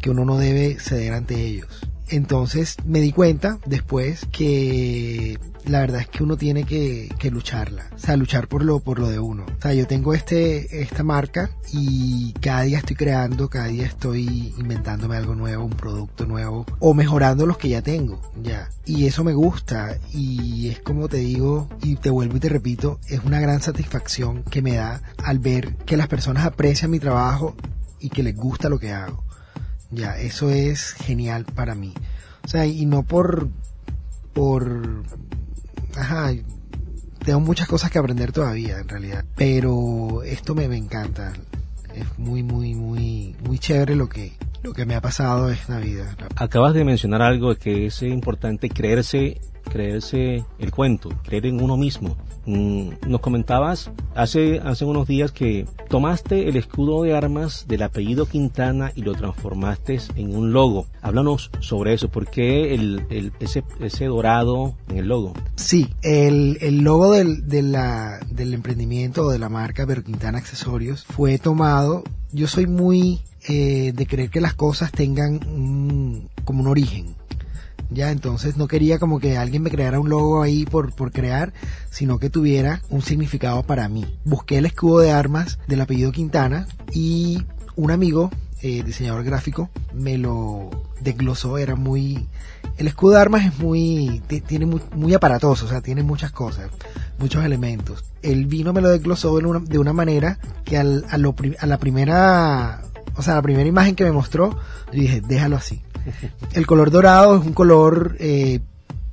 que 0.00 0.10
uno 0.10 0.24
no 0.24 0.38
debe 0.38 0.76
ceder 0.80 1.12
ante 1.12 1.40
ellos. 1.40 1.88
Entonces 2.14 2.76
me 2.84 3.00
di 3.00 3.12
cuenta 3.12 3.58
después 3.66 4.26
que 4.30 5.38
la 5.66 5.80
verdad 5.80 6.02
es 6.02 6.08
que 6.08 6.22
uno 6.22 6.36
tiene 6.36 6.64
que, 6.64 7.08
lucharla, 7.30 7.86
o 7.94 7.98
sea, 7.98 8.16
luchar 8.16 8.48
por 8.48 8.62
lo, 8.62 8.80
por 8.80 8.98
lo 8.98 9.08
de 9.08 9.18
uno. 9.18 9.46
O 9.46 9.62
sea, 9.62 9.72
yo 9.72 9.86
tengo 9.86 10.12
este, 10.12 10.82
esta 10.82 11.02
marca 11.02 11.50
y 11.72 12.32
cada 12.34 12.62
día 12.62 12.78
estoy 12.78 12.96
creando, 12.96 13.48
cada 13.48 13.68
día 13.68 13.86
estoy 13.86 14.54
inventándome 14.58 15.16
algo 15.16 15.34
nuevo, 15.34 15.64
un 15.64 15.70
producto 15.70 16.26
nuevo 16.26 16.66
o 16.80 16.92
mejorando 16.92 17.46
los 17.46 17.56
que 17.56 17.70
ya 17.70 17.82
tengo, 17.82 18.20
ya. 18.42 18.68
Y 18.84 19.06
eso 19.06 19.24
me 19.24 19.32
gusta 19.32 19.96
y 20.12 20.68
es 20.68 20.80
como 20.80 21.08
te 21.08 21.18
digo 21.18 21.68
y 21.82 21.96
te 21.96 22.10
vuelvo 22.10 22.36
y 22.36 22.40
te 22.40 22.50
repito, 22.50 23.00
es 23.08 23.24
una 23.24 23.40
gran 23.40 23.62
satisfacción 23.62 24.42
que 24.44 24.60
me 24.60 24.74
da 24.74 25.02
al 25.16 25.38
ver 25.38 25.76
que 25.86 25.96
las 25.96 26.08
personas 26.08 26.44
aprecian 26.44 26.90
mi 26.90 27.00
trabajo 27.00 27.56
y 27.98 28.10
que 28.10 28.22
les 28.22 28.36
gusta 28.36 28.68
lo 28.68 28.78
que 28.78 28.92
hago. 28.92 29.24
Ya, 29.94 30.18
eso 30.18 30.50
es 30.50 30.92
genial 30.92 31.44
para 31.44 31.74
mí. 31.74 31.94
O 32.44 32.48
sea, 32.48 32.66
y 32.66 32.84
no 32.84 33.02
por, 33.02 33.48
por, 34.32 35.02
ajá, 35.96 36.32
tengo 37.24 37.40
muchas 37.40 37.66
cosas 37.68 37.90
que 37.90 37.98
aprender 37.98 38.32
todavía 38.32 38.78
en 38.78 38.88
realidad, 38.88 39.24
pero 39.34 40.22
esto 40.24 40.54
me, 40.54 40.64
encanta. 40.64 41.32
Es 41.94 42.18
muy, 42.18 42.42
muy, 42.42 42.74
muy, 42.74 43.36
muy 43.44 43.58
chévere 43.58 43.94
lo 43.94 44.08
que, 44.08 44.32
lo 44.62 44.72
que 44.72 44.84
me 44.84 44.94
ha 44.94 45.00
pasado 45.00 45.48
esta 45.50 45.78
vida. 45.78 46.16
Acabas 46.36 46.74
de 46.74 46.84
mencionar 46.84 47.22
algo 47.22 47.54
que 47.54 47.86
es 47.86 48.02
importante 48.02 48.68
creerse 48.68 49.40
creerse 49.64 50.44
el 50.58 50.70
cuento, 50.70 51.10
creer 51.22 51.46
en 51.46 51.62
uno 51.62 51.76
mismo. 51.76 52.16
Mm, 52.46 52.90
nos 53.08 53.20
comentabas 53.20 53.90
hace, 54.14 54.60
hace 54.60 54.84
unos 54.84 55.08
días 55.08 55.32
que 55.32 55.66
tomaste 55.88 56.48
el 56.48 56.56
escudo 56.56 57.02
de 57.02 57.16
armas 57.16 57.64
del 57.68 57.82
apellido 57.82 58.26
Quintana 58.26 58.92
y 58.94 59.02
lo 59.02 59.14
transformaste 59.14 59.98
en 60.16 60.36
un 60.36 60.52
logo. 60.52 60.86
Háblanos 61.00 61.50
sobre 61.60 61.94
eso, 61.94 62.08
¿por 62.08 62.28
qué 62.28 62.74
el, 62.74 63.32
ese, 63.40 63.64
ese 63.80 64.06
dorado 64.06 64.74
en 64.88 64.98
el 64.98 65.08
logo? 65.08 65.32
Sí, 65.56 65.88
el, 66.02 66.58
el 66.60 66.78
logo 66.78 67.12
del, 67.12 67.48
del 67.48 68.54
emprendimiento 68.54 69.24
o 69.24 69.30
de 69.30 69.38
la 69.38 69.48
marca 69.48 69.84
Vero 69.84 70.04
Quintana 70.04 70.38
Accesorios 70.38 71.04
fue 71.04 71.38
tomado. 71.38 72.04
Yo 72.32 72.46
soy 72.46 72.66
muy 72.66 73.20
eh, 73.48 73.92
de 73.94 74.06
creer 74.06 74.30
que 74.30 74.40
las 74.40 74.54
cosas 74.54 74.90
tengan 74.90 75.38
como 76.44 76.60
un 76.60 76.66
origen 76.66 77.14
ya 77.90 78.10
entonces 78.10 78.56
no 78.56 78.68
quería 78.68 78.98
como 78.98 79.20
que 79.20 79.36
alguien 79.36 79.62
me 79.62 79.70
creara 79.70 80.00
un 80.00 80.08
logo 80.08 80.42
ahí 80.42 80.64
por, 80.64 80.94
por 80.94 81.12
crear, 81.12 81.52
sino 81.90 82.18
que 82.18 82.30
tuviera 82.30 82.82
un 82.90 83.02
significado 83.02 83.62
para 83.62 83.88
mí. 83.88 84.04
Busqué 84.24 84.58
el 84.58 84.66
escudo 84.66 85.00
de 85.00 85.12
armas 85.12 85.58
del 85.66 85.80
apellido 85.80 86.12
Quintana 86.12 86.66
y 86.92 87.42
un 87.76 87.90
amigo, 87.90 88.30
eh, 88.62 88.82
diseñador 88.84 89.24
gráfico, 89.24 89.70
me 89.92 90.18
lo 90.18 90.70
desglosó, 91.00 91.58
era 91.58 91.76
muy... 91.76 92.28
El 92.76 92.88
escudo 92.88 93.14
de 93.14 93.20
armas 93.20 93.46
es 93.46 93.58
muy... 93.58 94.22
tiene 94.46 94.66
muy, 94.66 95.14
aparatoso, 95.14 95.66
o 95.66 95.68
sea, 95.68 95.80
tiene 95.80 96.02
muchas 96.02 96.32
cosas, 96.32 96.70
muchos 97.18 97.44
elementos. 97.44 98.04
El 98.22 98.46
vino 98.46 98.72
me 98.72 98.80
lo 98.80 98.88
desglosó 98.88 99.36
de 99.36 99.46
una, 99.46 99.60
de 99.60 99.78
una 99.78 99.92
manera 99.92 100.38
que 100.64 100.78
al, 100.78 101.04
a, 101.10 101.18
lo, 101.18 101.34
a 101.58 101.66
la 101.66 101.78
primera... 101.78 102.82
O 103.16 103.22
sea, 103.22 103.34
la 103.34 103.42
primera 103.42 103.68
imagen 103.68 103.94
que 103.94 104.02
me 104.02 104.10
mostró, 104.10 104.58
yo 104.92 105.00
dije, 105.00 105.20
déjalo 105.20 105.56
así 105.56 105.82
el 106.52 106.66
color 106.66 106.90
dorado 106.90 107.38
es 107.38 107.46
un 107.46 107.52
color, 107.52 108.16
eh, 108.18 108.60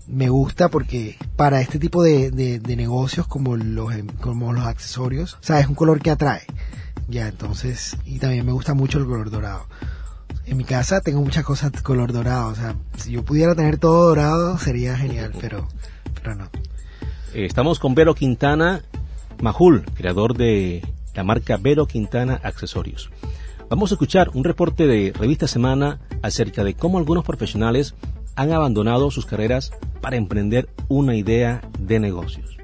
me 0.07 0.29
gusta 0.29 0.69
porque 0.69 1.17
para 1.35 1.61
este 1.61 1.79
tipo 1.79 2.03
de, 2.03 2.31
de, 2.31 2.75
negocios 2.75 3.27
como 3.27 3.55
los, 3.55 3.93
como 4.19 4.53
los 4.53 4.65
accesorios, 4.65 5.35
o 5.35 5.43
sea, 5.43 5.59
es 5.59 5.67
un 5.67 5.75
color 5.75 6.01
que 6.01 6.11
atrae. 6.11 6.41
Ya, 7.07 7.27
entonces, 7.27 7.97
y 8.05 8.19
también 8.19 8.45
me 8.45 8.51
gusta 8.51 8.73
mucho 8.73 8.97
el 8.97 9.05
color 9.05 9.29
dorado. 9.29 9.65
En 10.45 10.57
mi 10.57 10.63
casa 10.63 11.01
tengo 11.01 11.21
muchas 11.21 11.43
cosas 11.43 11.71
de 11.71 11.81
color 11.81 12.13
dorado, 12.13 12.49
o 12.49 12.55
sea, 12.55 12.75
si 12.97 13.11
yo 13.11 13.23
pudiera 13.23 13.55
tener 13.55 13.77
todo 13.77 14.07
dorado 14.07 14.57
sería 14.57 14.97
genial, 14.97 15.33
pero, 15.39 15.67
pero 16.15 16.35
no. 16.35 16.45
Eh, 17.33 17.45
estamos 17.45 17.79
con 17.79 17.95
Vero 17.95 18.15
Quintana 18.15 18.81
Majul, 19.41 19.85
creador 19.95 20.35
de 20.35 20.85
la 21.13 21.23
marca 21.23 21.57
Vero 21.57 21.85
Quintana 21.85 22.39
Accesorios. 22.43 23.09
Vamos 23.71 23.89
a 23.89 23.95
escuchar 23.95 24.31
un 24.33 24.43
reporte 24.43 24.85
de 24.85 25.13
Revista 25.17 25.47
Semana 25.47 26.01
acerca 26.21 26.65
de 26.65 26.73
cómo 26.73 26.97
algunos 26.97 27.23
profesionales 27.23 27.95
han 28.35 28.51
abandonado 28.51 29.09
sus 29.11 29.25
carreras 29.25 29.71
para 30.01 30.17
emprender 30.17 30.67
una 30.89 31.15
idea 31.15 31.61
de 31.79 32.01
negocios. 32.01 32.60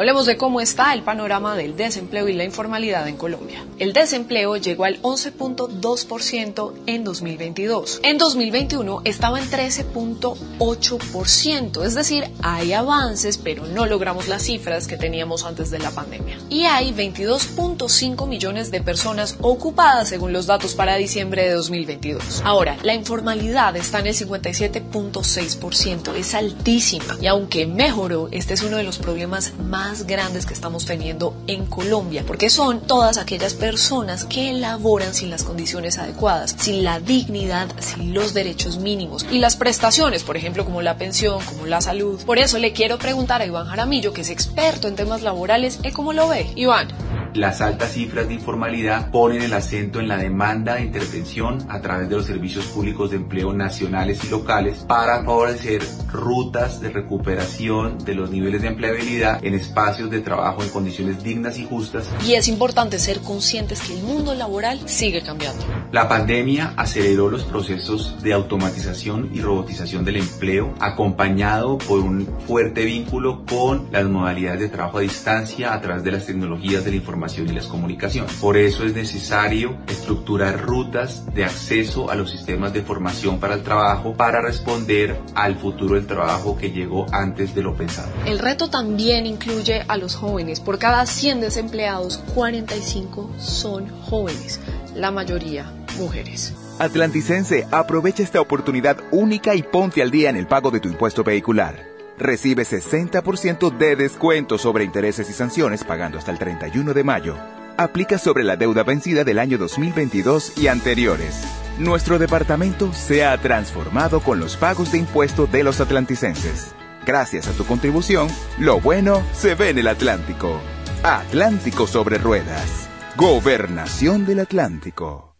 Hablemos 0.00 0.24
de 0.24 0.38
cómo 0.38 0.62
está 0.62 0.94
el 0.94 1.02
panorama 1.02 1.54
del 1.54 1.76
desempleo 1.76 2.26
y 2.26 2.32
la 2.32 2.44
informalidad 2.44 3.06
en 3.06 3.18
Colombia. 3.18 3.62
El 3.78 3.92
desempleo 3.92 4.56
llegó 4.56 4.84
al 4.84 5.02
11.2% 5.02 6.72
en 6.86 7.04
2022. 7.04 8.00
En 8.02 8.16
2021 8.16 9.02
estaba 9.04 9.38
en 9.38 9.44
13.8%, 9.50 11.84
es 11.84 11.94
decir, 11.94 12.30
hay 12.42 12.72
avances, 12.72 13.36
pero 13.36 13.66
no 13.66 13.84
logramos 13.84 14.26
las 14.26 14.44
cifras 14.44 14.86
que 14.86 14.96
teníamos 14.96 15.44
antes 15.44 15.70
de 15.70 15.80
la 15.80 15.90
pandemia. 15.90 16.38
Y 16.48 16.64
hay 16.64 16.94
22.5 16.94 18.26
millones 18.26 18.70
de 18.70 18.80
personas 18.80 19.36
ocupadas 19.42 20.08
según 20.08 20.32
los 20.32 20.46
datos 20.46 20.72
para 20.72 20.96
diciembre 20.96 21.42
de 21.42 21.52
2022. 21.52 22.40
Ahora, 22.46 22.78
la 22.84 22.94
informalidad 22.94 23.76
está 23.76 23.98
en 23.98 24.06
el 24.06 24.14
57.6%, 24.14 26.14
es 26.14 26.34
altísima 26.34 27.18
y 27.20 27.26
aunque 27.26 27.66
mejoró, 27.66 28.30
este 28.32 28.54
es 28.54 28.62
uno 28.62 28.78
de 28.78 28.84
los 28.84 28.96
problemas 28.96 29.52
más 29.58 29.89
grandes 30.06 30.46
que 30.46 30.54
estamos 30.54 30.84
teniendo 30.84 31.34
en 31.46 31.66
Colombia, 31.66 32.24
porque 32.26 32.50
son 32.50 32.80
todas 32.80 33.18
aquellas 33.18 33.54
personas 33.54 34.24
que 34.24 34.52
laboran 34.52 35.14
sin 35.14 35.30
las 35.30 35.42
condiciones 35.42 35.98
adecuadas, 35.98 36.54
sin 36.58 36.84
la 36.84 37.00
dignidad, 37.00 37.68
sin 37.80 38.14
los 38.14 38.34
derechos 38.34 38.78
mínimos 38.78 39.26
y 39.30 39.38
las 39.38 39.56
prestaciones, 39.56 40.22
por 40.22 40.36
ejemplo, 40.36 40.64
como 40.64 40.82
la 40.82 40.96
pensión, 40.96 41.42
como 41.44 41.66
la 41.66 41.80
salud. 41.80 42.20
Por 42.24 42.38
eso 42.38 42.58
le 42.58 42.72
quiero 42.72 42.98
preguntar 42.98 43.42
a 43.42 43.46
Iván 43.46 43.66
Jaramillo, 43.66 44.12
que 44.12 44.22
es 44.22 44.30
experto 44.30 44.88
en 44.88 44.96
temas 44.96 45.22
laborales, 45.22 45.78
¿cómo 45.92 46.12
lo 46.12 46.28
ve? 46.28 46.50
Iván. 46.56 46.88
Las 47.34 47.60
altas 47.60 47.92
cifras 47.92 48.26
de 48.26 48.34
informalidad 48.34 49.10
ponen 49.12 49.42
el 49.42 49.52
acento 49.52 50.00
en 50.00 50.08
la 50.08 50.16
demanda 50.16 50.74
de 50.74 50.82
intervención 50.82 51.64
a 51.68 51.80
través 51.80 52.08
de 52.08 52.16
los 52.16 52.26
servicios 52.26 52.64
públicos 52.66 53.10
de 53.10 53.18
empleo 53.18 53.52
nacionales 53.52 54.24
y 54.24 54.30
locales 54.30 54.78
para 54.88 55.24
favorecer 55.24 55.80
rutas 56.12 56.80
de 56.80 56.90
recuperación 56.90 57.98
de 57.98 58.14
los 58.14 58.30
niveles 58.30 58.62
de 58.62 58.68
empleabilidad 58.68 59.44
en 59.44 59.54
espacios 59.54 60.10
de 60.10 60.20
trabajo 60.20 60.64
en 60.64 60.70
condiciones 60.70 61.22
dignas 61.22 61.58
y 61.58 61.66
justas. 61.66 62.08
Y 62.26 62.34
es 62.34 62.48
importante 62.48 62.98
ser 62.98 63.20
conscientes 63.20 63.80
que 63.80 63.96
el 63.96 64.02
mundo 64.02 64.34
laboral 64.34 64.80
sigue 64.88 65.22
cambiando. 65.22 65.64
La 65.92 66.08
pandemia 66.08 66.74
aceleró 66.76 67.30
los 67.30 67.44
procesos 67.44 68.20
de 68.22 68.32
automatización 68.32 69.30
y 69.32 69.40
robotización 69.40 70.04
del 70.04 70.16
empleo, 70.16 70.74
acompañado 70.80 71.78
por 71.78 72.00
un 72.00 72.26
fuerte 72.46 72.84
vínculo 72.84 73.44
con 73.44 73.88
las 73.92 74.04
modalidades 74.04 74.60
de 74.60 74.68
trabajo 74.68 74.98
a 74.98 75.02
distancia 75.02 75.72
a 75.72 75.80
través 75.80 76.02
de 76.02 76.12
las 76.12 76.26
tecnologías 76.26 76.84
de 76.84 76.90
la 76.90 76.96
información 77.20 77.48
y 77.50 77.52
las 77.52 77.66
comunicaciones. 77.66 78.32
Por 78.34 78.56
eso 78.56 78.84
es 78.84 78.94
necesario 78.94 79.76
estructurar 79.86 80.62
rutas 80.62 81.26
de 81.34 81.44
acceso 81.44 82.10
a 82.10 82.14
los 82.14 82.30
sistemas 82.30 82.72
de 82.72 82.80
formación 82.80 83.38
para 83.38 83.54
el 83.54 83.62
trabajo 83.62 84.14
para 84.14 84.40
responder 84.40 85.20
al 85.34 85.56
futuro 85.56 85.96
del 85.96 86.06
trabajo 86.06 86.56
que 86.56 86.70
llegó 86.70 87.04
antes 87.12 87.54
de 87.54 87.62
lo 87.62 87.74
pensado. 87.74 88.10
El 88.24 88.38
reto 88.38 88.70
también 88.70 89.26
incluye 89.26 89.84
a 89.86 89.98
los 89.98 90.14
jóvenes. 90.14 90.60
Por 90.60 90.78
cada 90.78 91.04
100 91.04 91.42
desempleados, 91.42 92.18
45 92.34 93.30
son 93.38 93.88
jóvenes, 94.04 94.58
la 94.94 95.10
mayoría 95.10 95.70
mujeres. 95.98 96.54
Atlanticense, 96.78 97.66
aprovecha 97.70 98.22
esta 98.22 98.40
oportunidad 98.40 98.96
única 99.10 99.54
y 99.54 99.62
ponte 99.62 100.00
al 100.00 100.10
día 100.10 100.30
en 100.30 100.36
el 100.36 100.46
pago 100.46 100.70
de 100.70 100.80
tu 100.80 100.88
impuesto 100.88 101.22
vehicular 101.22 101.89
recibe 102.20 102.62
60% 102.62 103.76
de 103.76 103.96
descuento 103.96 104.58
sobre 104.58 104.84
intereses 104.84 105.28
y 105.28 105.32
sanciones 105.32 105.82
pagando 105.82 106.18
hasta 106.18 106.30
el 106.30 106.38
31 106.38 106.94
de 106.94 107.02
mayo. 107.02 107.36
Aplica 107.76 108.18
sobre 108.18 108.44
la 108.44 108.56
deuda 108.56 108.82
vencida 108.84 109.24
del 109.24 109.38
año 109.38 109.58
2022 109.58 110.58
y 110.58 110.68
anteriores. 110.68 111.42
Nuestro 111.78 112.18
departamento 112.18 112.92
se 112.92 113.24
ha 113.24 113.36
transformado 113.38 114.20
con 114.20 114.38
los 114.38 114.56
pagos 114.56 114.92
de 114.92 114.98
impuesto 114.98 115.46
de 115.46 115.64
los 115.64 115.80
atlanticenses. 115.80 116.74
Gracias 117.06 117.48
a 117.48 117.52
tu 117.52 117.64
contribución, 117.64 118.28
lo 118.58 118.80
bueno 118.80 119.22
se 119.32 119.54
ve 119.54 119.70
en 119.70 119.78
el 119.78 119.88
Atlántico. 119.88 120.60
Atlántico 121.02 121.86
sobre 121.86 122.18
ruedas. 122.18 122.88
Gobernación 123.16 124.26
del 124.26 124.40
Atlántico. 124.40 125.36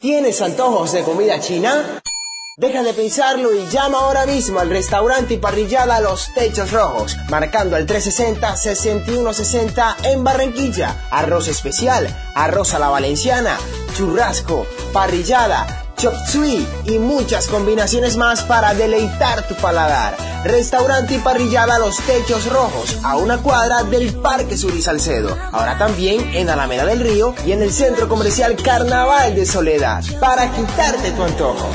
¿Tienes 0.00 0.40
antojos 0.40 0.92
de 0.92 1.02
comida 1.02 1.38
china? 1.40 2.00
Deja 2.56 2.84
de 2.84 2.94
pensarlo 2.94 3.52
y 3.52 3.68
llama 3.68 3.98
ahora 3.98 4.26
mismo 4.26 4.60
al 4.60 4.70
restaurante 4.70 5.34
y 5.34 5.38
parrillada 5.38 6.00
Los 6.00 6.32
Techos 6.34 6.70
Rojos, 6.70 7.16
marcando 7.28 7.74
al 7.74 7.84
360-6160 7.84 9.96
en 10.04 10.22
Barranquilla. 10.22 11.08
Arroz 11.10 11.48
especial, 11.48 12.06
arroz 12.36 12.72
a 12.74 12.78
la 12.78 12.90
valenciana, 12.90 13.58
churrasco, 13.96 14.68
parrillada, 14.92 15.84
chop 15.96 16.14
suey 16.28 16.64
y 16.84 17.00
muchas 17.00 17.48
combinaciones 17.48 18.16
más 18.16 18.44
para 18.44 18.72
deleitar 18.72 19.48
tu 19.48 19.56
paladar. 19.56 20.16
Restaurante 20.44 21.16
y 21.16 21.18
parrillada 21.18 21.80
Los 21.80 21.96
Techos 22.06 22.48
Rojos, 22.48 22.98
a 23.02 23.16
una 23.16 23.38
cuadra 23.38 23.82
del 23.82 24.14
Parque 24.14 24.56
Sur 24.56 24.76
y 24.76 24.82
Salcedo. 24.82 25.36
Ahora 25.50 25.76
también 25.76 26.36
en 26.36 26.48
Alameda 26.48 26.86
del 26.86 27.00
Río 27.00 27.34
y 27.44 27.50
en 27.50 27.62
el 27.62 27.72
Centro 27.72 28.08
Comercial 28.08 28.54
Carnaval 28.54 29.34
de 29.34 29.44
Soledad, 29.44 30.04
para 30.20 30.52
quitarte 30.52 31.10
tu 31.10 31.24
antojo. 31.24 31.68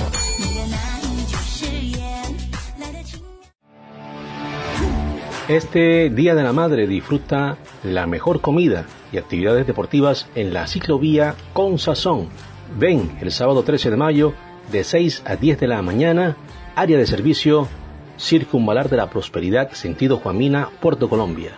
Este 5.50 6.12
Día 6.12 6.36
de 6.36 6.44
la 6.44 6.53
Madre 6.53 6.86
disfruta 6.86 7.58
la 7.84 8.06
mejor 8.06 8.39
comida 8.39 8.86
y 9.12 9.18
actividades 9.18 9.65
deportivas 9.65 10.27
en 10.36 10.53
la 10.53 10.68
ciclovía 10.68 11.34
con 11.53 11.79
sazón. 11.79 12.29
Ven 12.77 13.18
el 13.20 13.32
sábado 13.32 13.63
13 13.63 13.89
de 13.89 13.98
mayo 13.98 14.34
de 14.72 14.84
6 14.84 15.24
a 15.25 15.38
10 15.38 15.60
de 15.60 15.68
la 15.68 15.82
mañana, 15.82 16.38
área 16.75 17.00
de 17.00 17.08
servicio 17.08 17.68
Circunvalar 18.20 18.89
de 18.89 18.98
la 18.98 19.10
Prosperidad, 19.10 19.72
sentido 19.72 20.18
Juamina, 20.18 20.70
Puerto 20.82 21.10
Colombia. 21.10 21.53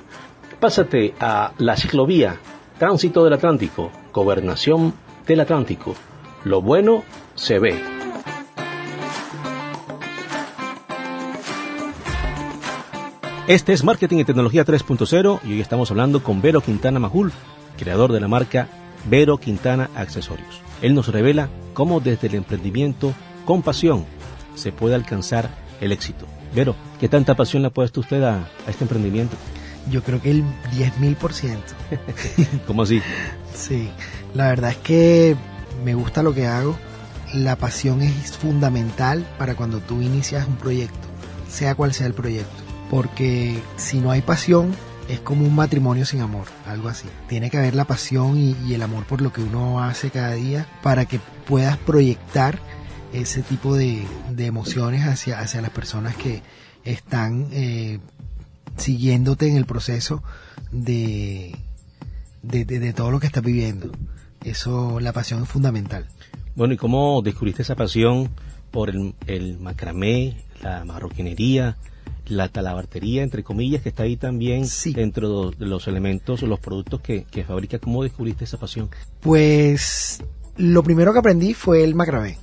Pásate 0.61 1.13
a 1.19 1.51
la 1.57 1.75
ciclovía 1.75 2.37
Tránsito 2.79 3.25
del 3.25 3.33
Atlántico, 3.33 3.91
Gobernación 4.13 4.93
del 5.27 5.41
Atlántico. 5.41 5.95
Lo 6.45 6.61
bueno 6.61 7.03
se 7.35 7.59
ve. 7.59 8.00
Este 13.51 13.73
es 13.73 13.83
Marketing 13.83 14.19
y 14.19 14.23
Tecnología 14.23 14.63
3.0 14.63 15.41
y 15.43 15.51
hoy 15.51 15.59
estamos 15.59 15.91
hablando 15.91 16.23
con 16.23 16.41
Vero 16.41 16.61
Quintana 16.61 16.99
Majul, 16.99 17.33
creador 17.77 18.13
de 18.13 18.21
la 18.21 18.29
marca 18.29 18.69
Vero 19.09 19.37
Quintana 19.39 19.89
Accesorios. 19.93 20.61
Él 20.81 20.95
nos 20.95 21.09
revela 21.09 21.49
cómo 21.73 21.99
desde 21.99 22.27
el 22.27 22.35
emprendimiento 22.35 23.13
con 23.43 23.61
pasión 23.61 24.05
se 24.55 24.71
puede 24.71 24.95
alcanzar 24.95 25.49
el 25.81 25.91
éxito. 25.91 26.27
Vero, 26.55 26.77
¿qué 26.97 27.09
tanta 27.09 27.35
pasión 27.35 27.61
le 27.61 27.67
ha 27.67 27.73
puesto 27.73 27.99
usted 27.99 28.23
a, 28.23 28.47
este 28.69 28.85
emprendimiento? 28.85 29.35
Yo 29.89 30.01
creo 30.01 30.21
que 30.21 30.31
el 30.31 30.45
10.000%. 30.71 31.57
¿Cómo 32.67 32.83
así? 32.83 33.01
Sí, 33.53 33.89
la 34.33 34.47
verdad 34.47 34.71
es 34.71 34.77
que 34.77 35.35
me 35.83 35.93
gusta 35.93 36.23
lo 36.23 36.33
que 36.33 36.47
hago. 36.47 36.77
La 37.33 37.57
pasión 37.57 38.01
es 38.01 38.31
fundamental 38.31 39.27
para 39.37 39.55
cuando 39.55 39.79
tú 39.79 40.01
inicias 40.01 40.47
un 40.47 40.55
proyecto, 40.55 41.09
sea 41.49 41.75
cual 41.75 41.93
sea 41.93 42.07
el 42.07 42.13
proyecto 42.13 42.70
porque 42.91 43.57
si 43.77 44.01
no 44.01 44.11
hay 44.11 44.21
pasión 44.21 44.75
es 45.07 45.21
como 45.21 45.45
un 45.45 45.55
matrimonio 45.55 46.05
sin 46.05 46.19
amor, 46.19 46.47
algo 46.67 46.89
así. 46.89 47.07
Tiene 47.29 47.49
que 47.49 47.57
haber 47.57 47.73
la 47.73 47.85
pasión 47.85 48.37
y, 48.37 48.73
el 48.73 48.81
amor 48.81 49.05
por 49.05 49.21
lo 49.21 49.31
que 49.31 49.41
uno 49.41 49.81
hace 49.81 50.09
cada 50.09 50.33
día 50.33 50.67
para 50.83 51.05
que 51.05 51.21
puedas 51.47 51.77
proyectar 51.77 52.59
ese 53.13 53.43
tipo 53.43 53.77
de, 53.77 54.05
emociones 54.37 55.07
hacia, 55.07 55.39
hacia 55.39 55.61
las 55.61 55.71
personas 55.71 56.17
que 56.17 56.43
están 56.83 57.47
eh, 57.53 57.99
siguiéndote 58.75 59.47
en 59.47 59.55
el 59.55 59.65
proceso 59.65 60.21
de, 60.73 61.55
de, 62.41 62.93
todo 62.93 63.09
lo 63.09 63.21
que 63.21 63.27
estás 63.27 63.43
viviendo. 63.43 63.89
Eso, 64.43 64.99
la 64.99 65.13
pasión 65.13 65.43
es 65.43 65.47
fundamental. 65.47 66.07
Bueno, 66.55 66.73
¿y 66.73 66.77
cómo 66.77 67.21
descubriste 67.21 67.61
esa 67.61 67.75
pasión 67.75 68.31
por 68.69 68.89
el, 68.89 69.15
el 69.27 69.59
macramé, 69.59 70.43
la 70.61 70.83
marroquinería, 70.83 71.77
la 72.31 72.47
talabartería, 72.47 73.23
entre 73.23 73.43
comillas, 73.43 73.81
que 73.81 73.89
está 73.89 74.03
ahí 74.03 74.15
también 74.15 74.65
dentro 74.95 75.51
de 75.51 75.65
los 75.65 75.87
elementos 75.87 76.41
o 76.41 76.47
los 76.47 76.59
productos 76.59 77.01
que, 77.01 77.25
que 77.25 77.43
fabrica. 77.43 77.77
¿Cómo 77.79 78.03
descubriste 78.03 78.45
esa 78.45 78.57
pasión? 78.57 78.89
Pues 79.19 80.23
lo 80.55 80.81
primero 80.81 81.13
que 81.13 81.19
aprendí 81.19 81.53
fue 81.53 81.83
el 81.83 81.93
macramé. 81.93 82.37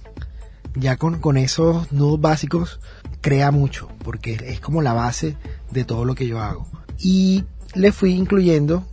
Ya 0.75 0.97
con, 0.97 1.21
con 1.21 1.37
esos 1.37 1.90
nudos 1.90 2.21
básicos 2.21 2.80
crea 3.21 3.50
mucho, 3.50 3.88
porque 4.04 4.38
es 4.45 4.61
como 4.61 4.83
la 4.83 4.92
base 4.92 5.37
de 5.71 5.85
todo 5.85 6.04
lo 6.04 6.14
que 6.14 6.26
yo 6.26 6.40
hago. 6.40 6.66
Y 6.99 7.45
le 7.75 7.90
fui 7.90 8.12
incluyendo, 8.12 8.85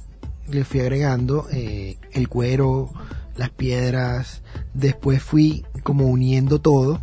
le 0.49 0.63
fui 0.63 0.79
agregando 0.79 1.47
eh, 1.51 1.97
el 2.13 2.29
cuero, 2.29 2.91
las 3.35 3.49
piedras, 3.49 4.41
después 4.73 5.21
fui 5.21 5.65
como 5.83 6.07
uniendo 6.07 6.59
todo 6.59 7.01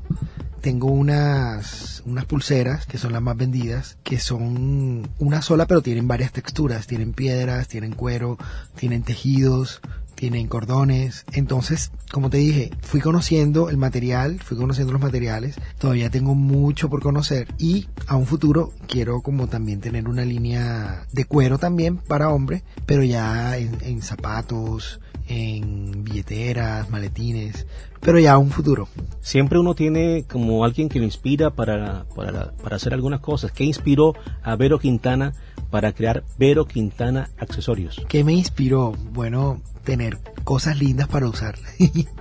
tengo 0.62 0.86
unas, 0.86 2.02
unas 2.06 2.24
pulseras 2.24 2.86
que 2.86 2.96
son 2.96 3.12
las 3.12 3.20
más 3.20 3.36
vendidas, 3.36 3.98
que 4.04 4.18
son 4.18 5.10
una 5.18 5.42
sola 5.42 5.66
pero 5.66 5.82
tienen 5.82 6.08
varias 6.08 6.32
texturas, 6.32 6.86
tienen 6.86 7.12
piedras, 7.12 7.66
tienen 7.66 7.92
cuero, 7.92 8.38
tienen 8.76 9.02
tejidos, 9.02 9.82
tienen 10.14 10.46
cordones. 10.46 11.24
Entonces, 11.32 11.90
como 12.12 12.30
te 12.30 12.36
dije, 12.36 12.70
fui 12.80 13.00
conociendo 13.00 13.70
el 13.70 13.76
material, 13.76 14.38
fui 14.38 14.56
conociendo 14.56 14.92
los 14.92 15.02
materiales, 15.02 15.56
todavía 15.78 16.10
tengo 16.10 16.36
mucho 16.36 16.88
por 16.88 17.02
conocer 17.02 17.48
y 17.58 17.88
a 18.06 18.14
un 18.14 18.26
futuro 18.26 18.72
quiero 18.86 19.20
como 19.20 19.48
también 19.48 19.80
tener 19.80 20.08
una 20.08 20.24
línea 20.24 21.06
de 21.12 21.24
cuero 21.24 21.58
también 21.58 21.96
para 21.96 22.28
hombre, 22.28 22.62
pero 22.86 23.02
ya 23.02 23.58
en, 23.58 23.78
en 23.82 24.00
zapatos, 24.00 25.00
en 25.26 26.04
billeteras, 26.04 26.88
maletines, 26.88 27.66
pero 28.02 28.18
ya 28.18 28.36
un 28.36 28.50
futuro. 28.50 28.88
Siempre 29.20 29.58
uno 29.58 29.74
tiene 29.74 30.24
como 30.30 30.64
alguien 30.64 30.88
que 30.88 30.98
lo 30.98 31.04
inspira 31.04 31.50
para, 31.50 32.04
para, 32.14 32.52
para 32.52 32.76
hacer 32.76 32.92
algunas 32.92 33.20
cosas. 33.20 33.52
¿Qué 33.52 33.64
inspiró 33.64 34.14
a 34.42 34.56
Vero 34.56 34.78
Quintana 34.78 35.32
para 35.70 35.92
crear 35.92 36.24
Vero 36.38 36.66
Quintana 36.66 37.30
Accesorios? 37.38 38.02
¿Qué 38.08 38.24
me 38.24 38.32
inspiró? 38.32 38.92
Bueno, 39.12 39.62
tener 39.84 40.18
cosas 40.44 40.78
lindas 40.78 41.08
para 41.08 41.28
usar. 41.28 41.54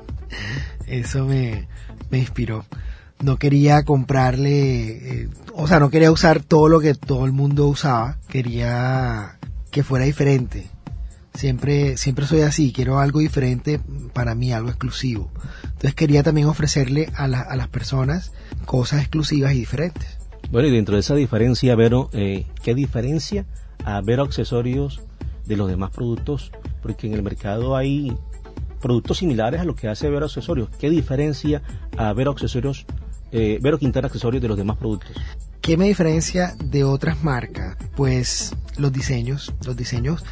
Eso 0.87 1.25
me, 1.25 1.67
me 2.11 2.19
inspiró. 2.19 2.65
No 3.23 3.37
quería 3.37 3.83
comprarle, 3.83 5.23
eh, 5.23 5.29
o 5.53 5.67
sea, 5.67 5.79
no 5.79 5.89
quería 5.89 6.11
usar 6.11 6.41
todo 6.41 6.69
lo 6.69 6.79
que 6.79 6.93
todo 6.93 7.25
el 7.25 7.31
mundo 7.31 7.67
usaba. 7.67 8.17
Quería 8.29 9.39
que 9.71 9.83
fuera 9.83 10.05
diferente 10.05 10.69
Siempre, 11.33 11.97
siempre 11.97 12.25
soy 12.25 12.41
así, 12.41 12.73
quiero 12.73 12.99
algo 12.99 13.19
diferente 13.19 13.79
para 14.13 14.35
mí, 14.35 14.51
algo 14.51 14.69
exclusivo. 14.69 15.31
Entonces 15.63 15.95
quería 15.95 16.23
también 16.23 16.47
ofrecerle 16.47 17.09
a, 17.15 17.25
a 17.25 17.55
las 17.55 17.67
personas 17.69 18.33
cosas 18.65 19.01
exclusivas 19.01 19.53
y 19.53 19.59
diferentes. 19.59 20.17
Bueno, 20.51 20.67
y 20.67 20.71
dentro 20.71 20.95
de 20.95 20.99
esa 20.99 21.15
diferencia, 21.15 21.75
Vero, 21.75 22.09
eh, 22.11 22.45
¿qué 22.61 22.75
diferencia 22.75 23.45
a 23.85 24.01
Vero 24.01 24.23
Accesorios 24.23 25.01
de 25.45 25.55
los 25.55 25.69
demás 25.69 25.91
productos? 25.91 26.51
Porque 26.81 27.07
en 27.07 27.13
el 27.13 27.23
mercado 27.23 27.77
hay 27.77 28.15
productos 28.81 29.19
similares 29.19 29.61
a 29.61 29.63
lo 29.63 29.75
que 29.75 29.87
hace 29.87 30.09
Vero 30.09 30.25
Accesorios. 30.25 30.69
¿Qué 30.77 30.89
diferencia 30.89 31.61
a 31.95 32.11
Vero 32.11 32.31
Accesorios, 32.31 32.85
eh, 33.31 33.59
Vero 33.61 33.79
Quintana 33.79 34.07
Accesorios 34.07 34.41
de 34.41 34.49
los 34.49 34.57
demás 34.57 34.77
productos? 34.77 35.15
¿Qué 35.61 35.77
me 35.77 35.85
diferencia 35.85 36.55
de 36.61 36.83
otras 36.83 37.23
marcas? 37.23 37.77
Pues 37.95 38.53
los 38.77 38.91
diseños, 38.91 39.53
los 39.63 39.77
diseños 39.77 40.25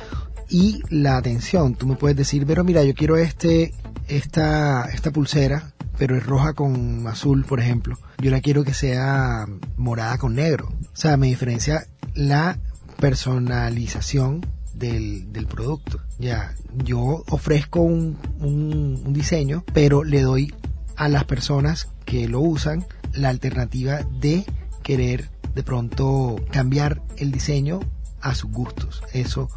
y 0.50 0.82
la 0.90 1.18
atención. 1.18 1.76
Tú 1.76 1.88
me 1.88 1.96
puedes 1.96 2.18
decir, 2.18 2.46
pero 2.46 2.64
mira, 2.64 2.84
yo 2.84 2.94
quiero 2.94 3.18
este, 3.18 3.74
esta, 4.08 4.86
esta 4.86 5.12
pulsera, 5.12 5.74
pero 5.98 6.16
es 6.18 6.26
roja 6.26 6.54
con 6.54 7.08
azul, 7.08 7.46
por 7.46 7.60
ejemplo. 7.60 7.98
Yo 8.20 8.32
la 8.32 8.42
quiero 8.42 8.64
que 8.64 8.74
sea 8.74 9.48
morada 9.78 10.18
con 10.18 10.36
negro. 10.36 10.70
O 10.70 10.96
sea, 10.96 11.18
me 11.18 11.28
diferencia 11.28 11.86
la 12.16 12.58
personalización 13.00 14.46
del, 14.74 15.32
del 15.32 15.46
producto. 15.46 16.00
Ya, 16.18 16.56
yo 16.84 17.24
ofrezco 17.30 17.82
un, 17.82 18.18
un, 18.40 19.02
un 19.06 19.14
diseño, 19.14 19.64
pero 19.74 20.04
le 20.04 20.22
doy 20.22 20.54
a 20.96 21.08
las 21.08 21.26
personas 21.26 21.90
que 22.06 22.28
lo 22.28 22.42
usan 22.42 22.86
la 23.14 23.30
alternativa 23.30 24.02
de 24.20 24.46
querer 24.84 25.30
de 25.56 25.64
pronto 25.64 26.36
cambiar 26.52 27.02
el 27.18 27.32
diseño 27.32 27.80
a 28.22 28.36
sus 28.36 28.52
gustos. 28.52 29.04
Eso 29.14 29.50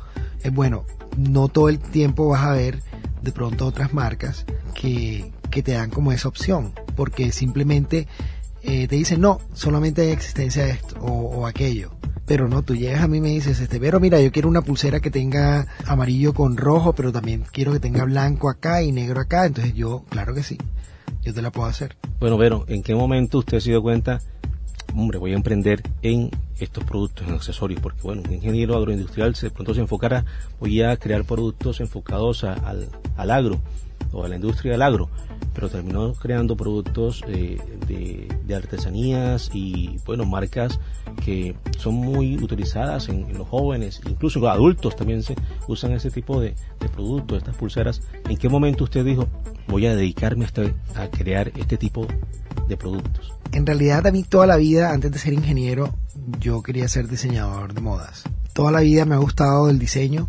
es 0.43 0.55
bueno. 0.55 0.85
No 1.17 1.49
todo 1.49 1.69
el 1.69 1.79
tiempo 1.79 2.29
vas 2.29 2.43
a 2.45 2.53
ver 2.53 2.81
de 3.23 3.33
pronto 3.33 3.67
otras 3.67 3.93
marcas 3.93 4.45
que, 4.75 5.33
que 5.51 5.63
te 5.63 5.73
dan 5.73 5.91
como 5.91 6.13
esa 6.13 6.29
opción, 6.29 6.73
porque 6.97 7.31
simplemente 7.33 8.09
eh, 8.63 8.87
te 8.87 8.97
dicen, 8.97 9.21
no, 9.21 9.41
solamente 9.53 10.03
hay 10.03 10.11
existencia 10.11 10.65
de 10.65 10.73
esto 10.73 10.97
o, 11.01 11.47
aquello. 11.47 11.93
Pero 12.27 12.49
no, 12.49 12.63
tú 12.63 12.77
llegas 12.77 13.03
a 13.03 13.09
mí 13.09 13.19
y 13.19 13.21
me 13.21 13.29
dices, 13.31 13.61
este, 13.61 13.81
pero 13.81 13.99
mira, 13.99 14.21
yo 14.21 14.31
quiero 14.31 14.49
una 14.49 14.63
pulsera 14.63 15.01
que 15.01 15.11
tenga 15.11 15.67
amarillo 15.87 16.33
con 16.33 16.57
rojo, 16.57 16.95
pero 16.95 17.13
también 17.13 17.45
quiero 17.51 17.73
que 17.73 17.81
tenga 17.81 18.05
blanco 18.05 18.49
acá 18.49 18.83
y 18.83 18.93
negro 18.93 19.21
acá. 19.21 19.47
Entonces 19.47 19.75
yo, 19.75 20.05
claro 20.09 20.33
que 20.33 20.43
sí, 20.45 20.59
yo 21.23 21.35
te 21.35 21.43
la 21.43 21.51
puedo 21.51 21.69
hacer. 21.69 21.97
Bueno, 22.21 22.39
Vero, 22.39 22.65
¿en 22.69 22.83
qué 22.83 22.95
momento 22.95 23.39
usted 23.39 23.59
se 23.59 23.71
dio 23.71 23.83
cuenta 23.83 24.21
hombre, 24.95 25.19
voy 25.19 25.33
a 25.33 25.37
emprender 25.37 25.83
en 26.03 26.31
estos 26.59 26.85
productos, 26.85 27.27
en 27.27 27.35
accesorios, 27.35 27.81
porque 27.81 28.03
bueno, 28.03 28.23
un 28.27 28.33
ingeniero 28.33 28.77
agroindustrial 28.77 29.35
se, 29.35 29.47
de 29.47 29.51
pronto 29.51 29.75
se 29.75 29.81
enfocara, 29.81 30.25
voy 30.61 30.83
a 30.83 30.97
crear 30.97 31.25
productos 31.25 31.81
enfocados 31.81 32.45
al, 32.45 32.89
al 33.17 33.31
agro 33.31 33.61
o 34.13 34.25
a 34.25 34.29
la 34.29 34.37
industria 34.37 34.73
del 34.73 34.83
agro, 34.83 35.09
pero 35.55 35.69
terminó 35.69 36.13
creando 36.15 36.57
productos 36.57 37.23
eh, 37.29 37.59
de, 37.87 38.55
artesanías 38.55 39.51
y 39.55 39.97
bueno, 40.05 40.27
marcas 40.27 40.79
que 41.25 41.57
son 41.79 41.95
muy 41.95 42.37
utilizadas 42.37 43.09
en, 43.09 43.33
los 43.33 43.49
jóvenes, 43.49 44.03
incluso 44.07 44.41
los 44.41 44.51
adultos 44.51 44.95
también 44.95 45.23
se 45.23 45.35
usan 45.69 45.93
ese 45.93 46.11
tipo 46.11 46.39
de, 46.39 46.55
productos, 46.95 47.39
estas 47.39 47.57
pulseras. 47.57 48.03
¿En 48.29 48.37
qué 48.37 48.51
momento 48.51 48.85
usted 48.85 49.07
dijo, 49.07 49.27
voy 49.69 49.87
a 49.87 49.97
dedicarme 49.97 50.45
a, 50.45 50.49
este, 50.49 50.75
a 50.95 51.09
crear 51.09 51.51
este 51.57 51.79
tipo 51.79 52.07
de 52.69 52.77
productos? 52.77 53.33
En 53.53 53.67
realidad 53.67 54.07
a 54.07 54.13
mí 54.13 54.23
toda 54.23 54.47
la 54.47 54.57
vida, 54.57 54.93
antes 54.93 55.13
de 55.13 55.19
ser 55.19 55.35
ingeniero, 55.35 55.95
yo 56.41 56.63
quería 56.63 56.89
ser 56.89 57.09
diseñador 57.09 57.75
de 57.75 57.81
modas. 57.81 58.25
Toda 58.55 58.73
la 58.73 58.81
vida 58.81 59.05
me 59.05 59.15
ha 59.15 59.19
gustado 59.19 59.69
el 59.69 59.79
diseño 59.79 60.29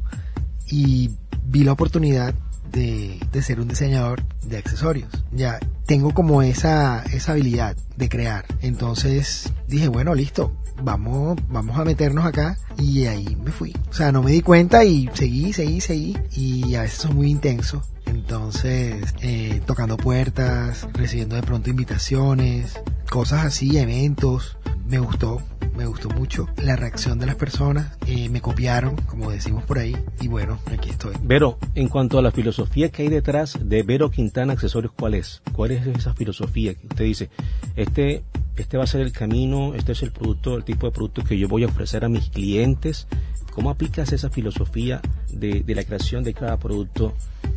y 0.68 1.12
vi 1.46 1.64
la 1.64 1.72
oportunidad 1.72 2.34
de, 2.72 3.20
de 3.32 3.42
ser 3.42 3.60
un 3.60 3.68
diseñador 3.68 4.24
de 4.46 4.58
accesorios. 4.58 5.10
Ya 5.32 5.60
tengo 5.86 6.14
como 6.14 6.42
esa, 6.42 7.04
esa 7.04 7.32
habilidad 7.34 7.78
de 7.96 8.10
crear. 8.10 8.46
Entonces 8.62 9.52
dije, 9.68 9.88
bueno, 9.88 10.16
listo, 10.16 10.54
vamos, 10.82 11.38
vamos 11.50 11.78
a 11.78 11.86
meternos 11.86 12.26
acá 12.26 12.58
y 12.78 13.06
ahí 13.06 13.38
me 13.44 13.52
fui. 13.52 13.74
O 13.90 13.94
sea, 13.94 14.12
no 14.12 14.22
me 14.22 14.32
di 14.32 14.42
cuenta 14.42 14.84
y 14.84 15.10
seguí, 15.14 15.54
seguí, 15.54 15.82
seguí 15.82 16.18
y 16.32 16.76
a 16.76 16.82
veces 16.82 17.00
son 17.00 17.16
muy 17.16 17.30
intensos. 17.30 17.84
Entonces, 18.06 19.14
eh, 19.22 19.62
tocando 19.66 19.98
puertas, 19.98 20.88
recibiendo 20.94 21.36
de 21.36 21.42
pronto 21.42 21.70
invitaciones, 21.70 22.74
cosas 23.10 23.46
así, 23.46 23.78
eventos. 23.78 24.58
Me 24.86 25.00
gustó, 25.00 25.42
me 25.76 25.86
gustó 25.86 26.10
mucho 26.10 26.48
la 26.58 26.76
reacción 26.76 27.20
de 27.20 27.26
las 27.26 27.36
personas. 27.36 27.98
Eh, 28.08 28.30
me 28.30 28.42
copiaron, 28.42 28.96
como 28.96 29.32
decimos 29.32 29.64
por 29.64 29.80
ahí, 29.80 29.96
y 30.22 30.28
bueno, 30.28 30.60
aquí 30.72 30.90
estoy. 30.90 31.16
Vero, 31.24 31.58
en 31.76 31.88
cuanto 31.88 32.18
a 32.18 32.22
la 32.22 32.32
filosofía 32.32 32.90
que 32.90 33.04
hay 33.04 33.10
detrás 33.10 33.58
de 33.62 33.84
Vero 33.84 34.10
Quintana 34.10 34.54
Accesorios, 34.54 34.94
¿cuál 34.96 35.16
es? 35.16 35.42
¿Cuál 35.54 35.72
es 35.72 35.88
esa 35.88 36.14
filosofía 36.14 36.74
que 36.74 36.88
usted 36.88 37.06
dice? 37.06 37.30
Este 37.76 38.24
este 38.56 38.78
va 38.78 38.84
a 38.84 38.88
ser 38.88 39.02
el 39.02 39.12
camino, 39.12 39.74
este 39.74 39.94
es 39.94 40.04
el 40.04 40.12
producto, 40.12 40.56
el 40.56 40.64
tipo 40.64 40.86
de 40.86 40.92
producto 40.92 41.24
que 41.24 41.38
yo 41.38 41.48
voy 41.48 41.64
a 41.64 41.68
ofrecer 41.68 42.06
a 42.06 42.10
mis 42.10 42.30
clientes. 42.30 43.08
¿Cómo 43.52 43.70
aplicas 43.70 44.12
esa 44.14 44.30
filosofía 44.30 45.02
de, 45.32 45.64
la 45.68 45.84
creación 45.84 46.24
de 46.24 46.34
cada 46.34 46.58
producto 46.58 47.14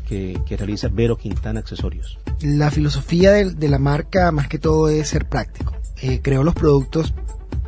que, 0.08 0.40
realiza 0.48 0.88
Vero 0.88 1.16
Quintana 1.16 1.60
Accesorios? 1.60 2.18
La 2.40 2.70
filosofía 2.70 3.32
de, 3.32 3.68
la 3.68 3.78
marca 3.78 4.30
más 4.32 4.48
que 4.48 4.58
todo 4.58 4.88
es 4.88 5.08
ser 5.08 5.28
práctico. 5.28 5.76
Eh, 6.02 6.20
creo 6.22 6.44
los 6.44 6.54
productos, 6.54 7.12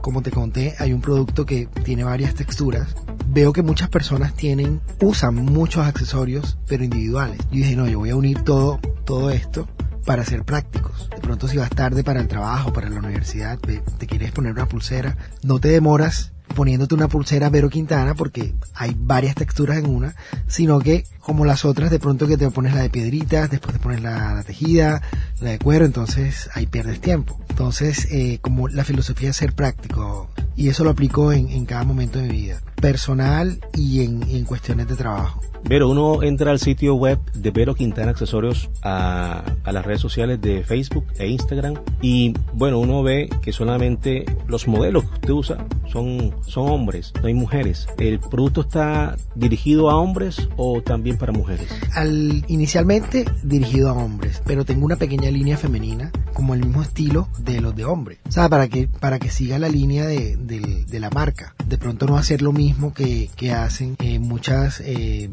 como 0.00 0.22
te 0.22 0.30
conté, 0.30 0.74
hay 0.78 0.92
un 0.92 1.00
producto 1.00 1.46
que 1.46 1.66
tiene 1.84 2.04
varias 2.04 2.34
texturas. 2.34 2.94
Veo 3.28 3.52
que 3.52 3.62
muchas 3.62 3.88
personas 3.88 4.34
tienen, 4.34 4.80
usan 5.00 5.34
muchos 5.34 5.86
accesorios, 5.86 6.58
pero 6.66 6.84
individuales. 6.84 7.38
Yo 7.50 7.58
dije, 7.58 7.76
no, 7.76 7.86
yo 7.88 7.98
voy 7.98 8.10
a 8.10 8.16
unir 8.16 8.42
todo, 8.42 8.80
todo 9.04 9.30
esto 9.30 9.68
para 10.04 10.24
ser 10.24 10.44
prácticos. 10.44 11.10
De 11.10 11.20
pronto 11.20 11.48
si 11.48 11.58
vas 11.58 11.70
tarde 11.70 12.02
para 12.02 12.20
el 12.20 12.28
trabajo, 12.28 12.72
para 12.72 12.88
la 12.88 12.98
universidad, 12.98 13.58
te 13.58 14.06
quieres 14.06 14.32
poner 14.32 14.52
una 14.52 14.66
pulsera, 14.66 15.16
no 15.42 15.58
te 15.58 15.68
demoras 15.68 16.32
poniéndote 16.54 16.94
una 16.94 17.08
pulsera 17.08 17.50
Vero 17.50 17.70
Quintana 17.70 18.14
porque 18.14 18.54
hay 18.74 18.94
varias 18.98 19.34
texturas 19.34 19.78
en 19.78 19.86
una, 19.86 20.14
sino 20.46 20.80
que 20.80 21.04
como 21.20 21.44
las 21.44 21.64
otras 21.64 21.90
de 21.90 21.98
pronto 21.98 22.26
que 22.26 22.36
te 22.36 22.50
pones 22.50 22.74
la 22.74 22.82
de 22.82 22.90
piedritas, 22.90 23.50
después 23.50 23.74
te 23.74 23.82
pones 23.82 24.02
la, 24.02 24.42
tejida, 24.46 25.02
la 25.40 25.50
de 25.50 25.58
cuero, 25.58 25.84
entonces 25.84 26.50
ahí 26.54 26.66
pierdes 26.66 27.00
tiempo. 27.00 27.38
Entonces 27.48 28.08
eh, 28.10 28.38
como 28.40 28.68
la 28.68 28.84
filosofía 28.84 29.30
es 29.30 29.36
ser 29.36 29.52
práctico 29.54 30.28
y 30.56 30.68
eso 30.68 30.84
lo 30.84 30.90
aplico 30.90 31.32
en 31.32 31.64
cada 31.66 31.84
momento 31.84 32.18
de 32.18 32.28
mi 32.28 32.32
vida, 32.32 32.60
personal 32.80 33.60
y 33.74 34.04
en, 34.04 34.22
en 34.22 34.44
cuestiones 34.44 34.88
de 34.88 34.96
trabajo. 34.96 35.40
Vero, 35.64 35.88
uno 35.88 36.22
entra 36.22 36.50
al 36.50 36.60
sitio 36.60 36.94
web 36.94 37.18
de 37.34 37.50
Vero 37.50 37.74
Quintana 37.74 38.12
Accesorios 38.12 38.70
a, 38.82 39.42
a, 39.64 39.72
las 39.72 39.84
redes 39.84 40.00
sociales 40.00 40.40
de 40.40 40.62
Facebook 40.62 41.04
e 41.18 41.26
Instagram 41.26 41.74
y 42.00 42.34
bueno, 42.54 42.78
uno 42.78 43.02
ve 43.02 43.28
que 43.42 43.52
solamente 43.52 44.24
los 44.46 44.68
modelos 44.68 45.04
que 45.04 45.14
usted 45.14 45.30
usa 45.30 45.66
son, 45.86 46.34
son 46.46 46.68
hombres, 46.68 47.12
no 47.20 47.26
hay 47.26 47.34
mujeres. 47.34 47.88
¿El 47.98 48.20
producto 48.20 48.62
está 48.62 49.16
dirigido 49.34 49.90
a 49.90 49.96
hombres 49.96 50.48
o 50.56 50.80
también 50.80 51.18
para 51.18 51.32
mujeres? 51.32 51.68
Al, 51.94 52.44
inicialmente 52.46 53.24
dirigido 53.42 53.90
a 53.90 53.94
hombres, 53.94 54.40
pero 54.46 54.64
tengo 54.64 54.84
una 54.84 54.96
pequeña 54.96 55.30
línea 55.30 55.56
femenina 55.56 56.12
como 56.34 56.54
el 56.54 56.64
mismo 56.64 56.82
estilo 56.82 57.28
de 57.38 57.60
los 57.60 57.74
de 57.74 57.84
hombres. 57.84 58.18
O 58.28 58.32
sea, 58.32 58.48
para 58.48 58.68
que, 58.68 58.86
para 58.86 59.18
que 59.18 59.30
siga 59.30 59.58
la 59.58 59.68
línea 59.68 60.06
de, 60.06 60.36
de, 60.36 61.00
la 61.00 61.10
marca. 61.10 61.54
De 61.66 61.78
pronto 61.78 62.06
no 62.06 62.16
hacer 62.16 62.42
lo 62.42 62.52
mismo 62.52 62.67
que, 62.94 63.30
que 63.36 63.52
hacen 63.52 63.96
eh, 64.00 64.18
muchas... 64.18 64.80
Eh, 64.80 65.30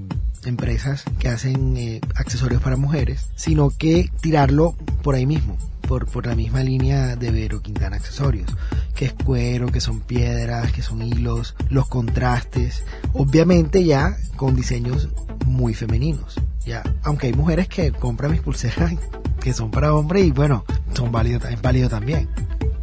empresas 0.48 1.04
que 1.20 1.28
hacen 1.28 1.76
eh, 1.78 2.02
accesorios 2.16 2.62
para 2.62 2.78
mujeres, 2.78 3.30
sino 3.36 3.70
que 3.70 4.12
tirarlo 4.22 4.76
por 5.02 5.16
ahí 5.16 5.26
mismo, 5.26 5.58
por, 5.88 6.06
por 6.06 6.28
la 6.28 6.36
misma 6.36 6.64
línea 6.64 7.16
de 7.16 7.32
Vero 7.32 7.62
Quintana 7.62 7.96
Accesorios, 7.96 8.56
que 8.94 9.06
es 9.06 9.14
cuero, 9.14 9.72
que 9.72 9.82
son 9.82 10.02
piedras, 10.02 10.72
que 10.72 10.82
son 10.82 11.02
hilos, 11.02 11.56
los 11.70 11.88
contrastes, 11.88 12.84
obviamente 13.14 13.84
ya 13.84 14.16
con 14.36 14.56
diseños 14.56 15.10
muy 15.46 15.74
femeninos. 15.74 16.36
Ya, 16.66 16.84
aunque 17.04 17.28
hay 17.28 17.34
mujeres 17.34 17.68
que 17.68 17.92
compran 17.92 18.32
mis 18.32 18.42
pulseras 18.42 18.94
que 19.42 19.54
son 19.54 19.70
para 19.70 19.94
hombres 19.94 20.26
y 20.26 20.32
bueno, 20.32 20.66
son 20.94 21.12
válidos, 21.12 21.46
es 21.46 21.62
válido 21.62 21.90
también. 21.90 22.28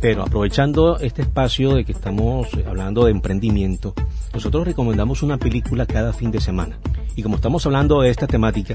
Pero 0.02 0.24
aprovechando 0.24 0.98
este 0.98 1.22
espacio 1.22 1.76
de 1.76 1.84
que 1.84 1.92
estamos 1.92 2.48
hablando 2.66 3.04
de 3.04 3.12
emprendimiento, 3.12 3.94
nosotros 4.34 4.66
recomendamos 4.66 5.22
una 5.22 5.38
película 5.38 5.86
cada 5.86 6.12
fin 6.12 6.32
de 6.32 6.40
semana. 6.40 6.76
Y 7.14 7.22
como 7.22 7.36
estamos 7.36 7.64
hablando 7.66 8.00
de 8.00 8.10
esta 8.10 8.26
temática, 8.26 8.74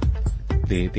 de, 0.69 0.89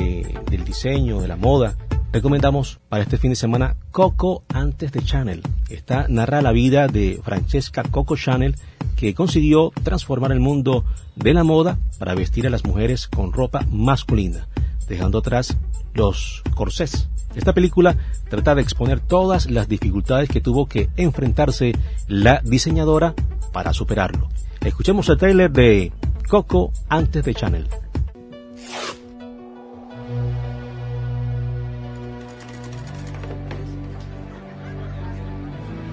del 0.51 0.65
diseño, 0.67 1.23
de 1.23 1.29
la 1.29 1.37
moda, 1.37 1.77
recomendamos 2.13 2.79
para 2.91 3.05
este 3.05 3.17
fin 3.17 3.31
de 3.31 3.37
semana 3.37 3.77
Coco 3.91 4.45
antes 4.53 4.93
de 4.93 5.03
Chanel. 5.03 5.41
Esta 5.71 6.09
narra 6.09 6.43
la 6.43 6.53
vida 6.53 6.89
de 6.89 7.19
Francesca 7.25 7.83
Coco 7.83 8.15
Chanel, 8.15 8.55
que 8.97 9.15
consiguió 9.15 9.73
transformar 9.83 10.33
el 10.33 10.41
mundo 10.41 10.85
de 11.17 11.33
la 11.33 11.43
moda 11.43 11.79
para 11.99 12.15
vestir 12.15 12.47
a 12.47 12.51
las 12.51 12.67
mujeres 12.67 13.09
con 13.09 13.33
ropa 13.33 13.65
masculina, 13.71 14.47
dejando 14.87 15.19
atrás 15.19 15.57
los 15.95 16.43
corsés. 16.55 17.09
Esta 17.35 17.53
película 17.53 17.97
trata 18.29 18.55
de 18.55 18.63
exponer 18.63 19.01
todas 19.01 19.51
las 19.51 19.69
dificultades 19.69 20.29
que 20.29 20.41
tuvo 20.41 20.67
que 20.67 20.89
enfrentarse 20.97 21.73
la 22.07 22.41
diseñadora 22.45 23.15
para 23.53 23.73
superarlo. 23.73 24.29
Escuchemos 24.61 25.09
el 25.09 25.19
trailer 25.19 25.51
de 25.51 25.93
Coco 26.29 26.73
antes 26.89 27.25
de 27.25 27.35
Chanel. 27.35 27.69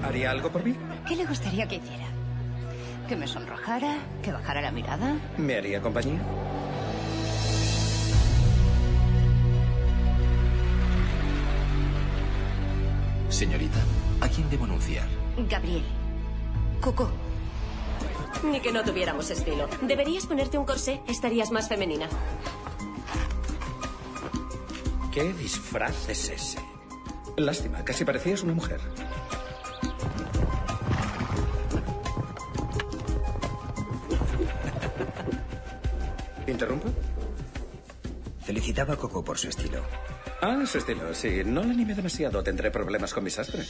¿Haría 0.02 0.30
algo 0.30 0.50
por 0.50 0.64
mí? 0.64 0.74
¿Qué 1.06 1.16
le 1.16 1.26
gustaría 1.26 1.66
que 1.66 1.76
hiciera? 1.76 2.06
¿Que 3.08 3.16
me 3.16 3.26
sonrojara? 3.26 3.98
¿Que 4.22 4.32
bajara 4.32 4.60
la 4.60 4.70
mirada? 4.72 5.16
¿Me 5.36 5.56
haría 5.56 5.80
compañía? 5.80 6.18
Señorita, 13.28 13.78
¿a 14.20 14.28
quién 14.28 14.48
debo 14.48 14.64
anunciar? 14.64 15.08
Gabriel. 15.48 15.84
Coco. 16.80 17.10
Ni 18.44 18.60
que 18.60 18.72
no 18.72 18.84
tuviéramos 18.84 19.30
estilo. 19.30 19.68
Deberías 19.82 20.26
ponerte 20.26 20.58
un 20.58 20.64
corsé, 20.64 21.00
estarías 21.08 21.50
más 21.50 21.68
femenina. 21.68 22.08
¿Qué 25.12 25.32
disfraz 25.32 26.08
es 26.08 26.28
ese? 26.28 26.58
Lástima, 27.36 27.84
casi 27.84 28.04
parecías 28.04 28.42
una 28.42 28.54
mujer. 28.54 28.80
¿Interrumpo? 36.46 36.88
Felicitaba 38.44 38.94
a 38.94 38.96
Coco 38.96 39.24
por 39.24 39.36
su 39.38 39.48
estilo. 39.48 39.82
Ah, 40.48 40.64
su 40.64 40.78
estilo, 40.78 41.12
sí. 41.12 41.42
No 41.44 41.64
le 41.64 41.72
anime 41.72 41.92
demasiado. 41.92 42.40
Tendré 42.40 42.70
problemas 42.70 43.12
con 43.12 43.24
mi 43.24 43.30
sastre. 43.30 43.62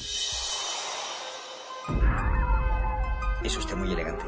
Es 3.42 3.56
usted 3.56 3.74
muy 3.76 3.90
elegante. 3.90 4.26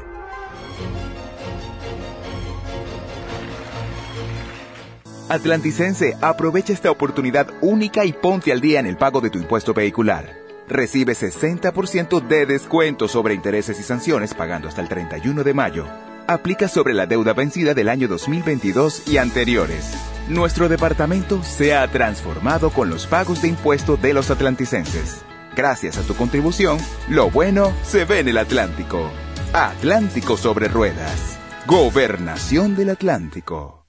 Atlanticense, 5.29 6.17
aprovecha 6.21 6.73
esta 6.73 6.89
oportunidad 6.89 7.49
única 7.61 8.03
y 8.03 8.13
ponte 8.13 8.51
al 8.51 8.61
día 8.61 8.79
en 8.79 8.87
el 8.87 8.97
pago 8.97 9.21
de 9.21 9.29
tu 9.29 9.37
impuesto 9.37 9.75
vehicular. 9.75 10.35
Recibe 10.67 11.13
60% 11.13 12.27
de 12.27 12.47
descuento 12.47 13.07
sobre 13.07 13.35
intereses 13.35 13.79
y 13.79 13.83
sanciones 13.83 14.33
pagando 14.33 14.67
hasta 14.67 14.81
el 14.81 14.89
31 14.89 15.43
de 15.43 15.53
mayo. 15.53 15.85
Aplica 16.25 16.67
sobre 16.67 16.95
la 16.95 17.05
deuda 17.05 17.33
vencida 17.33 17.75
del 17.75 17.89
año 17.89 18.07
2022 18.07 19.07
y 19.07 19.17
anteriores. 19.17 20.18
Nuestro 20.29 20.69
departamento 20.69 21.41
se 21.41 21.73
ha 21.73 21.87
transformado 21.87 22.69
con 22.69 22.87
los 22.87 23.07
pagos 23.07 23.41
de 23.41 23.47
impuesto 23.47 23.97
de 23.97 24.13
los 24.13 24.29
atlanticenses. 24.29 25.23
Gracias 25.55 25.97
a 25.97 26.03
tu 26.03 26.13
contribución, 26.13 26.77
lo 27.09 27.31
bueno 27.31 27.73
se 27.81 28.05
ve 28.05 28.19
en 28.19 28.27
el 28.27 28.37
Atlántico. 28.37 29.09
Atlántico 29.53 30.37
sobre 30.37 30.67
ruedas. 30.67 31.39
Gobernación 31.65 32.75
del 32.75 32.91
Atlántico. 32.91 33.87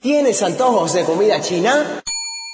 ¿Tienes 0.00 0.42
antojos 0.42 0.94
de 0.94 1.04
comida 1.04 1.38
china? 1.42 2.02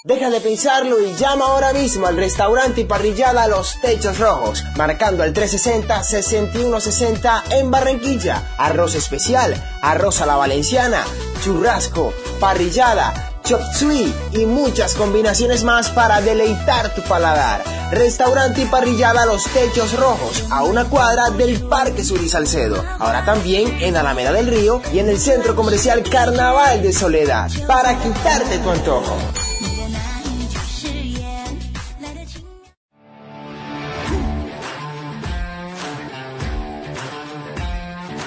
Deja 0.02 0.30
de 0.30 0.40
pensarlo 0.40 0.98
y 0.98 1.14
llama 1.14 1.44
ahora 1.44 1.74
mismo 1.74 2.06
al 2.06 2.16
restaurante 2.16 2.80
y 2.80 2.84
parrillada 2.84 3.46
Los 3.48 3.78
Techos 3.82 4.18
Rojos, 4.18 4.64
marcando 4.74 5.22
al 5.22 5.34
360-6160 5.34 7.42
en 7.50 7.70
Barranquilla. 7.70 8.54
Arroz 8.56 8.94
especial, 8.94 9.54
arroz 9.82 10.22
a 10.22 10.26
la 10.26 10.36
valenciana, 10.36 11.04
churrasco, 11.44 12.14
parrillada, 12.40 13.12
chop 13.44 13.60
suey 13.74 14.10
y 14.32 14.46
muchas 14.46 14.94
combinaciones 14.94 15.64
más 15.64 15.90
para 15.90 16.22
deleitar 16.22 16.94
tu 16.94 17.02
paladar. 17.02 17.62
Restaurante 17.90 18.62
y 18.62 18.66
parrillada 18.66 19.26
Los 19.26 19.44
Techos 19.52 19.94
Rojos, 19.98 20.44
a 20.50 20.62
una 20.62 20.86
cuadra 20.86 21.28
del 21.28 21.60
Parque 21.68 22.04
Sur 22.04 22.22
y 22.22 22.30
Salcedo. 22.30 22.82
Ahora 22.98 23.26
también 23.26 23.82
en 23.82 23.98
Alameda 23.98 24.32
del 24.32 24.46
Río 24.46 24.80
y 24.94 25.00
en 25.00 25.10
el 25.10 25.20
Centro 25.20 25.54
Comercial 25.54 26.02
Carnaval 26.04 26.80
de 26.80 26.94
Soledad, 26.94 27.50
para 27.66 27.98
quitarte 27.98 28.60
tu 28.60 28.70
antojo. 28.70 29.18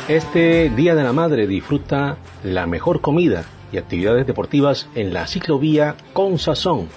Este 0.09 0.69
Día 0.69 0.95
de 0.95 1.03
la 1.03 1.13
Madre 1.13 1.47
disfruta 1.47 2.17
la 2.43 2.67
mejor 2.67 2.99
comida 2.99 3.45
y 3.71 3.77
actividades 3.77 4.27
deportivas 4.27 4.89
en 4.95 5.13
la 5.13 5.27
ciclovía 5.27 5.95
Con 6.11 6.39
Sazón. 6.39 6.89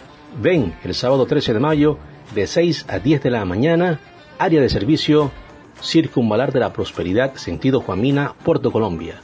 Ven 0.42 0.74
el 0.82 0.92
sábado 0.92 1.24
13 1.24 1.54
de 1.54 1.60
mayo 1.60 1.98
de 2.34 2.48
6 2.48 2.86
a 2.88 2.98
10 2.98 3.22
de 3.22 3.30
la 3.30 3.44
mañana, 3.44 4.00
área 4.40 4.60
de 4.60 4.68
servicio 4.68 5.30
Circunvalar 5.80 6.52
de 6.52 6.58
la 6.58 6.72
Prosperidad, 6.72 7.36
sentido 7.36 7.80
Juamina, 7.80 8.34
Puerto 8.44 8.72
Colombia. 8.72 9.20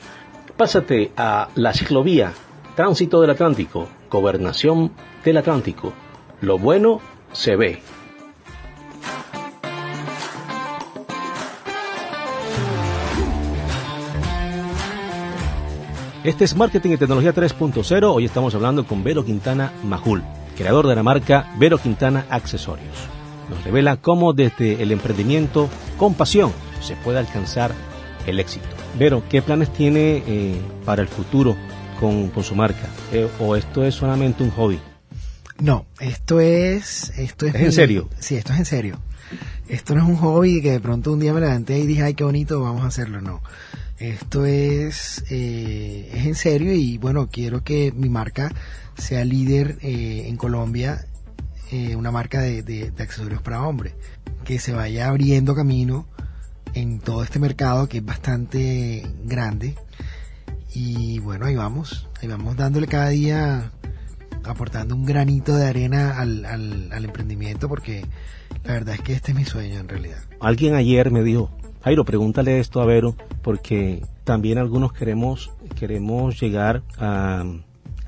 Pásate 0.56 1.10
a 1.16 1.48
la 1.56 1.72
ciclovía 1.72 2.34
Tránsito 2.76 3.20
del 3.20 3.30
Atlántico, 3.30 3.88
Gobernación 4.08 4.92
del 5.24 5.38
Atlántico. 5.38 5.92
Lo 6.40 6.56
bueno 6.56 7.00
se 7.32 7.56
ve. 7.56 7.82
Este 16.24 16.44
es 16.44 16.54
Marketing 16.54 16.90
y 16.90 16.96
Tecnología 16.98 17.34
3.0. 17.34 18.14
Hoy 18.14 18.24
estamos 18.24 18.54
hablando 18.54 18.86
con 18.86 19.02
Vero 19.02 19.24
Quintana 19.24 19.72
Majul, 19.82 20.22
creador 20.56 20.86
de 20.86 20.94
la 20.94 21.02
marca 21.02 21.52
Vero 21.58 21.78
Quintana 21.78 22.26
Accesorios. 22.30 22.94
Nos 23.50 23.64
revela 23.64 23.96
cómo 23.96 24.32
desde 24.32 24.80
el 24.80 24.92
emprendimiento 24.92 25.68
con 25.98 26.14
pasión 26.14 26.52
se 26.80 26.94
puede 26.94 27.18
alcanzar 27.18 27.72
el 28.24 28.38
éxito. 28.38 28.68
Vero, 28.96 29.24
¿qué 29.28 29.42
planes 29.42 29.72
tiene 29.72 30.22
eh, 30.24 30.60
para 30.84 31.02
el 31.02 31.08
futuro 31.08 31.56
con, 31.98 32.30
su 32.44 32.54
marca? 32.54 32.86
Eh, 33.12 33.28
¿O 33.40 33.56
esto 33.56 33.84
es 33.84 33.96
solamente 33.96 34.44
un 34.44 34.52
hobby? 34.52 34.78
No, 35.58 35.86
esto 35.98 36.38
es... 36.38 37.10
Esto 37.18 37.46
es, 37.46 37.56
en 37.56 37.72
serio? 37.72 38.08
Sí, 38.20 38.36
esto 38.36 38.52
es 38.52 38.60
en 38.60 38.64
serio. 38.64 39.00
Esto 39.68 39.96
no 39.96 40.02
es 40.02 40.08
un 40.08 40.16
hobby 40.18 40.62
que 40.62 40.70
de 40.70 40.80
pronto 40.80 41.12
un 41.12 41.18
día 41.18 41.32
me 41.32 41.40
levanté 41.40 41.80
y 41.80 41.86
dije, 41.86 42.04
ay, 42.04 42.14
qué 42.14 42.22
bonito, 42.22 42.60
vamos 42.60 42.84
a 42.84 42.86
hacerlo. 42.86 43.20
No. 43.20 43.40
Esto 44.02 44.46
es, 44.46 45.24
eh, 45.30 46.10
es 46.12 46.26
en 46.26 46.34
serio 46.34 46.72
y 46.72 46.98
bueno, 46.98 47.28
quiero 47.30 47.62
que 47.62 47.92
mi 47.92 48.08
marca 48.08 48.52
sea 48.96 49.24
líder 49.24 49.78
eh, 49.80 50.24
en 50.26 50.36
Colombia, 50.36 51.06
eh, 51.70 51.94
una 51.94 52.10
marca 52.10 52.40
de, 52.40 52.92
accesorios 52.98 53.42
para 53.42 53.62
hombre, 53.62 53.94
que 54.42 54.58
se 54.58 54.72
vaya 54.72 55.06
abriendo 55.06 55.54
camino 55.54 56.08
en 56.74 56.98
todo 56.98 57.22
este 57.22 57.38
mercado 57.38 57.88
que 57.88 57.98
es 57.98 58.04
bastante 58.04 59.06
grande. 59.22 59.76
Y 60.74 61.20
bueno, 61.20 61.46
ahí 61.46 61.54
vamos, 61.54 62.08
ahí 62.20 62.26
vamos 62.26 62.56
dándole 62.56 62.88
cada 62.88 63.10
día, 63.10 63.70
aportando 64.42 64.96
un 64.96 65.04
granito 65.04 65.54
de 65.54 65.68
arena 65.68 66.18
al, 66.18 66.44
al 66.44 67.04
emprendimiento 67.04 67.68
porque 67.68 68.04
la 68.64 68.72
verdad 68.72 68.96
es 68.96 69.00
que 69.02 69.12
este 69.12 69.30
es 69.30 69.38
mi 69.38 69.44
sueño 69.44 69.78
en 69.78 69.88
realidad. 69.88 70.24
Alguien 70.40 70.74
ayer 70.74 71.12
me 71.12 71.22
dijo, 71.22 71.52
Jairo, 71.82 72.04
pregúntale 72.04 72.60
esto 72.60 72.80
a 72.80 72.86
Vero, 72.86 73.16
porque 73.42 74.02
también 74.22 74.58
algunos 74.58 74.92
queremos, 74.92 75.50
queremos 75.78 76.40
llegar 76.40 76.82
a, 76.96 77.44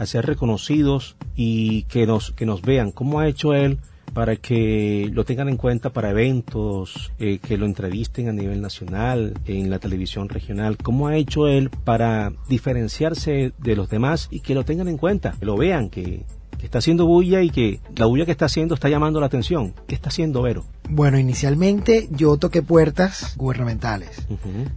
ser 0.04 0.26
reconocidos 0.26 1.16
y 1.34 1.82
que 1.84 2.06
nos, 2.06 2.30
que 2.32 2.46
nos 2.46 2.62
vean. 2.62 2.92
Cómo 2.92 3.18
ha 3.18 3.26
hecho 3.26 3.52
él 3.52 3.78
para 4.12 4.36
que 4.36 5.10
lo 5.12 5.24
tengan 5.24 5.48
en 5.48 5.56
cuenta 5.56 5.90
para 5.90 6.10
eventos, 6.10 7.10
eh, 7.18 7.38
que 7.38 7.58
lo 7.58 7.66
entrevisten 7.66 8.28
a 8.28 8.32
nivel 8.32 8.60
nacional, 8.60 9.34
en 9.44 9.70
la 9.70 9.80
televisión 9.80 10.28
regional, 10.28 10.76
cómo 10.76 11.08
ha 11.08 11.16
hecho 11.16 11.48
él 11.48 11.68
para 11.70 12.32
diferenciarse 12.48 13.52
de 13.58 13.76
los 13.76 13.88
demás 13.88 14.28
y 14.30 14.38
que 14.40 14.54
lo 14.54 14.64
tengan 14.64 14.86
en 14.86 14.98
cuenta, 14.98 15.34
que 15.38 15.46
lo 15.46 15.56
vean, 15.56 15.90
que, 15.90 16.24
está 16.64 16.78
haciendo 16.78 17.06
bulla 17.06 17.42
y 17.42 17.50
que 17.50 17.80
la 17.96 18.06
bulla 18.06 18.24
que 18.24 18.32
está 18.32 18.46
haciendo 18.46 18.74
está 18.74 18.88
llamando 18.88 19.20
la 19.20 19.26
atención. 19.26 19.74
¿Qué 19.86 19.94
está 19.94 20.08
haciendo 20.08 20.42
Vero? 20.42 20.64
Bueno, 20.88 21.18
inicialmente 21.18 22.08
yo 22.10 22.36
toqué 22.36 22.62
puertas 22.62 23.34
gubernamentales, 23.36 24.26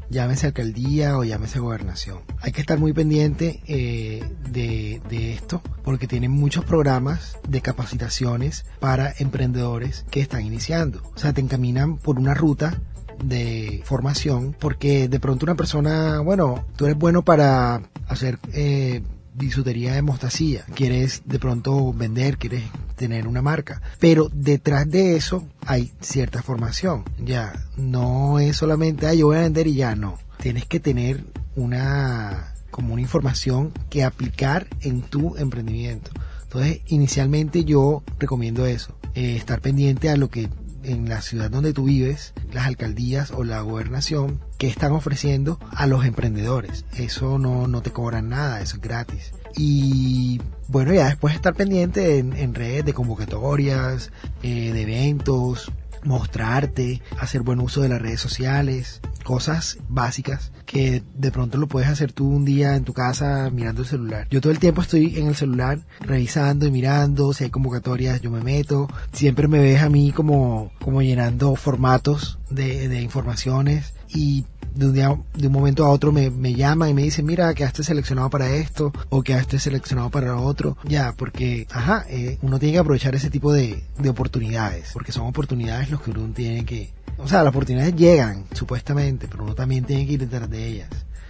llámese 0.09 0.47
alcaldía 0.47 1.17
o 1.17 1.23
llámese 1.23 1.59
gobernación. 1.59 2.19
Hay 2.41 2.51
que 2.51 2.61
estar 2.61 2.79
muy 2.79 2.93
pendiente 2.93 3.61
eh, 3.67 4.23
de, 4.49 5.01
de 5.09 5.33
esto 5.33 5.61
porque 5.83 6.07
tienen 6.07 6.31
muchos 6.31 6.63
programas 6.63 7.37
de 7.47 7.61
capacitaciones 7.61 8.65
para 8.79 9.13
emprendedores 9.19 10.05
que 10.09 10.21
están 10.21 10.45
iniciando. 10.45 11.01
O 11.15 11.17
sea, 11.17 11.33
te 11.33 11.41
encaminan 11.41 11.97
por 11.97 12.19
una 12.19 12.33
ruta 12.33 12.79
de 13.23 13.81
formación 13.83 14.55
porque 14.57 15.07
de 15.07 15.19
pronto 15.19 15.45
una 15.45 15.55
persona, 15.55 16.19
bueno, 16.19 16.65
tú 16.75 16.85
eres 16.85 16.97
bueno 16.97 17.23
para 17.23 17.81
hacer 18.07 18.39
eh, 18.53 19.01
bisutería 19.37 19.93
de 19.93 20.01
mostacilla, 20.01 20.65
quieres 20.75 21.21
de 21.25 21.39
pronto 21.39 21.93
vender, 21.93 22.37
quieres 22.37 22.63
tener 22.95 23.27
una 23.27 23.41
marca, 23.41 23.81
pero 23.99 24.29
detrás 24.33 24.89
de 24.89 25.15
eso 25.15 25.47
hay 25.65 25.91
cierta 26.01 26.41
formación, 26.41 27.03
ya, 27.19 27.53
no 27.77 28.39
es 28.39 28.57
solamente, 28.57 29.07
ah, 29.07 29.13
yo 29.13 29.27
voy 29.27 29.37
a 29.37 29.41
vender 29.41 29.67
y 29.67 29.75
ya, 29.75 29.95
no, 29.95 30.17
tienes 30.41 30.65
que 30.65 30.79
tener 30.79 31.23
una, 31.55 32.53
como 32.71 32.93
una 32.93 33.01
información 33.01 33.71
que 33.89 34.03
aplicar 34.03 34.67
en 34.81 35.01
tu 35.01 35.37
emprendimiento. 35.37 36.11
Entonces, 36.43 36.81
inicialmente 36.87 37.65
yo 37.65 38.03
recomiendo 38.19 38.65
eso, 38.65 38.97
eh, 39.15 39.35
estar 39.35 39.61
pendiente 39.61 40.09
a 40.09 40.15
lo 40.15 40.29
que 40.29 40.49
en 40.87 41.09
la 41.09 41.21
ciudad 41.21 41.51
donde 41.51 41.73
tú 41.73 41.85
vives, 41.85 42.33
las 42.51 42.65
alcaldías 42.65 43.31
o 43.31 43.43
la 43.43 43.61
gobernación, 43.61 44.39
que 44.57 44.67
están 44.67 44.91
ofreciendo 44.93 45.59
a 45.71 45.85
los 45.87 46.05
emprendedores. 46.05 46.85
Eso 46.95 47.37
no, 47.37 47.67
no 47.67 47.81
te 47.81 47.91
cobran 47.91 48.29
nada, 48.29 48.61
eso 48.61 48.77
es 48.77 48.81
gratis. 48.81 49.33
Y 49.55 50.41
bueno, 50.67 50.93
ya 50.93 51.07
después 51.07 51.35
estar 51.35 51.53
pendiente 51.53 52.19
en, 52.19 52.53
redes 52.53 52.85
de 52.85 52.93
convocatorias, 52.93 54.11
eh, 54.43 54.71
de 54.71 54.81
eventos, 54.81 55.71
mostrarte, 56.07 57.01
hacer 57.19 57.41
buen 57.41 57.59
uso 57.59 57.81
de 57.81 57.89
las 57.89 58.01
redes 58.01 58.21
sociales, 58.21 59.01
cosas 59.23 59.77
básicas 59.89 60.51
que 60.65 61.03
de 61.15 61.31
pronto 61.31 61.57
lo 61.57 61.67
puedes 61.67 61.89
hacer 61.89 62.13
tú 62.13 62.29
un 62.29 62.45
día 62.45 62.75
en 62.75 62.83
tu 62.83 62.93
casa 62.93 63.49
mirando 63.51 63.81
el 63.81 63.87
celular. 63.87 64.27
Yo 64.29 64.41
todo 64.41 64.51
el 64.51 64.59
tiempo 64.59 64.81
estoy 64.81 65.17
en 65.17 65.27
el 65.27 65.35
celular 65.35 65.79
revisando 65.99 66.65
y 66.65 66.71
mirando, 66.71 67.33
si 67.33 67.43
hay 67.43 67.49
convocatorias 67.49 68.21
yo 68.21 68.31
me 68.31 68.41
meto, 68.41 68.87
siempre 69.11 69.47
me 69.47 69.59
ves 69.59 69.81
a 69.81 69.89
mí 69.89 70.11
como, 70.11 70.71
como 70.79 71.01
llenando 71.01 71.55
formatos 71.55 72.39
de, 72.49 72.87
de 72.87 73.01
informaciones 73.01 73.93
y 74.09 74.45
de 74.75 74.85
un, 74.85 74.93
día, 74.93 75.17
de 75.33 75.47
un 75.47 75.53
momento 75.53 75.85
a 75.85 75.89
otro 75.89 76.11
me, 76.11 76.29
me 76.29 76.53
llama 76.53 76.89
y 76.89 76.93
me 76.93 77.03
dice, 77.03 77.23
mira, 77.23 77.53
quedaste 77.53 77.83
seleccionado 77.83 78.29
para 78.29 78.49
esto 78.49 78.93
o 79.09 79.23
quedaste 79.23 79.59
seleccionado 79.59 80.09
para 80.09 80.27
lo 80.27 80.43
otro. 80.43 80.77
Ya, 80.83 81.13
porque, 81.17 81.67
ajá, 81.71 82.05
eh, 82.09 82.37
uno 82.41 82.59
tiene 82.59 82.73
que 82.73 82.79
aprovechar 82.79 83.15
ese 83.15 83.29
tipo 83.29 83.51
de, 83.51 83.83
de 83.97 84.09
oportunidades, 84.09 84.91
porque 84.93 85.11
son 85.11 85.27
oportunidades 85.27 85.89
los 85.89 86.01
que 86.01 86.11
uno 86.11 86.31
tiene 86.33 86.63
que... 86.65 86.91
O 87.17 87.27
sea, 87.27 87.41
las 87.41 87.49
oportunidades 87.49 87.95
llegan, 87.95 88.45
supuestamente, 88.53 89.27
pero 89.27 89.43
uno 89.43 89.55
también 89.55 89.83
tiene 89.83 90.05
que 90.05 90.13
ir 90.13 90.19
detrás 90.19 90.49
de 90.49 90.67
ellas. 90.67 90.89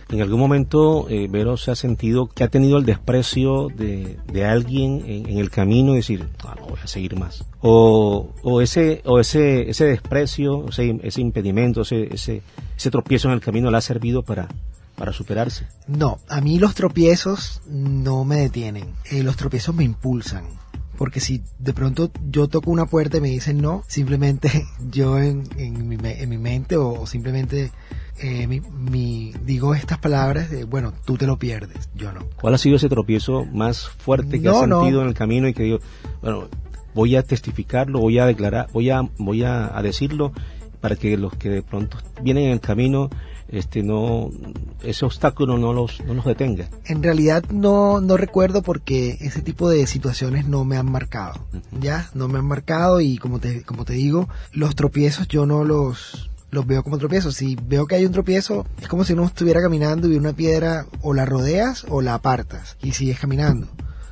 ¿En 0.09 0.21
algún 0.21 0.39
momento 0.39 1.07
eh, 1.09 1.27
Vero 1.29 1.57
se 1.57 1.71
ha 1.71 1.75
sentido 1.75 2.27
que 2.27 2.45
ha 2.45 2.47
tenido 2.47 2.77
el 2.77 2.85
desprecio 2.85 3.67
de, 3.67 4.17
de 4.31 4.45
alguien 4.45 5.03
en, 5.05 5.37
el 5.37 5.49
camino 5.49 5.93
y 5.93 5.97
decir, 5.97 6.29
ah, 6.45 6.55
no 6.57 6.67
voy 6.67 6.79
a 6.81 6.87
seguir 6.87 7.17
más? 7.19 7.43
O, 7.61 8.29
o 8.41 8.61
ese 8.61 9.01
o 9.03 9.19
ese 9.19 9.69
ese 9.69 9.85
desprecio, 9.85 10.69
ese, 10.69 10.97
ese 11.03 11.21
impedimento, 11.21 11.81
ese, 11.81 12.13
ese, 12.13 12.41
ese 12.77 12.91
tropiezo 12.91 13.27
en 13.27 13.33
el 13.33 13.41
camino 13.41 13.69
le 13.69 13.77
ha 13.77 13.81
servido 13.81 14.23
para, 14.23 14.47
para 14.95 15.11
superarse? 15.11 15.67
No, 15.87 16.19
a 16.29 16.41
mí 16.41 16.57
los 16.57 16.73
tropiezos 16.73 17.61
no 17.67 18.23
me 18.23 18.37
detienen. 18.37 18.93
Eh, 19.11 19.23
los 19.23 19.35
tropiezos 19.35 19.75
me 19.75 19.83
impulsan. 19.83 20.45
Porque 20.97 21.19
si 21.19 21.43
de 21.59 21.73
pronto 21.73 22.11
yo 22.29 22.47
toco 22.47 22.71
una 22.71 22.87
puerta 22.87 23.17
y 23.17 23.21
me 23.21 23.29
dicen 23.29 23.61
no, 23.61 23.83
simplemente 23.87 24.65
yo 24.89 25.19
en, 25.19 25.43
en, 25.57 25.87
mi, 25.87 25.97
en 26.01 26.29
mi 26.29 26.37
mente 26.37 26.77
o 26.77 27.05
simplemente 27.05 27.71
eh, 28.19 28.47
mi, 28.47 29.33
digo 29.45 29.75
estas 29.75 29.99
palabras 29.99 30.49
de, 30.49 30.63
bueno, 30.63 30.93
tú 31.05 31.17
te 31.17 31.27
lo 31.27 31.37
pierdes, 31.37 31.89
yo 31.95 32.11
no. 32.11 32.21
¿Cuál 32.39 32.55
ha 32.55 32.57
sido 32.57 32.77
ese 32.77 32.89
tropiezo 32.89 33.45
más 33.45 33.87
fuerte 33.89 34.41
que 34.41 34.49
has 34.49 34.59
sentido 34.59 35.01
en 35.01 35.07
el 35.07 35.13
camino 35.13 35.47
y 35.47 35.53
que 35.53 35.63
digo, 35.63 35.79
bueno, 36.21 36.47
voy 36.93 37.15
a 37.15 37.21
testificarlo, 37.21 37.99
voy 37.99 38.17
a 38.17 38.25
declarar, 38.25 38.67
voy 38.73 38.89
a, 38.89 39.07
voy 39.17 39.43
a, 39.43 39.69
decirlo 39.83 40.31
para 40.81 40.95
que 40.95 41.15
los 41.15 41.33
que 41.35 41.49
de 41.49 41.61
pronto 41.61 41.97
vienen 42.21 42.45
en 42.45 42.51
el 42.51 42.59
camino 42.59 43.09
este 43.49 43.81
no 43.81 44.29
ese 44.83 45.05
obstáculo 45.05 45.57
no 45.57 45.71
los 45.71 46.01
no 46.01 46.13
los 46.13 46.25
detenga 46.25 46.67
en 46.85 47.01
realidad 47.01 47.45
no 47.49 48.01
no 48.01 48.17
recuerdo 48.17 48.61
porque 48.61 49.17
ese 49.21 49.41
tipo 49.41 49.69
de 49.69 49.87
situaciones 49.87 50.47
no 50.47 50.65
me 50.65 50.75
han 50.75 50.91
marcado 50.91 51.39
ya 51.79 52.09
no 52.13 52.27
me 52.27 52.39
han 52.39 52.45
marcado 52.45 52.99
y 52.99 53.17
como 53.17 53.39
te 53.39 53.63
como 53.63 53.85
te 53.85 53.93
digo 53.93 54.27
los 54.51 54.75
tropiezos 54.75 55.29
yo 55.29 55.45
no 55.45 55.63
los 55.63 56.29
los 56.51 56.65
veo 56.65 56.83
como 56.83 56.97
tropiezos. 56.97 57.35
Si 57.35 57.55
veo 57.55 57.87
que 57.87 57.95
hay 57.95 58.05
un 58.05 58.11
tropiezo, 58.11 58.65
es 58.81 58.87
como 58.87 59.03
si 59.03 59.13
uno 59.13 59.25
estuviera 59.25 59.61
caminando 59.61 60.07
y 60.11 60.15
una 60.15 60.33
piedra 60.33 60.85
o 61.01 61.13
la 61.13 61.25
rodeas 61.25 61.85
o 61.89 62.01
la 62.01 62.15
apartas 62.15 62.77
y 62.81 62.93
sigues 62.93 63.19
caminando. 63.19 63.67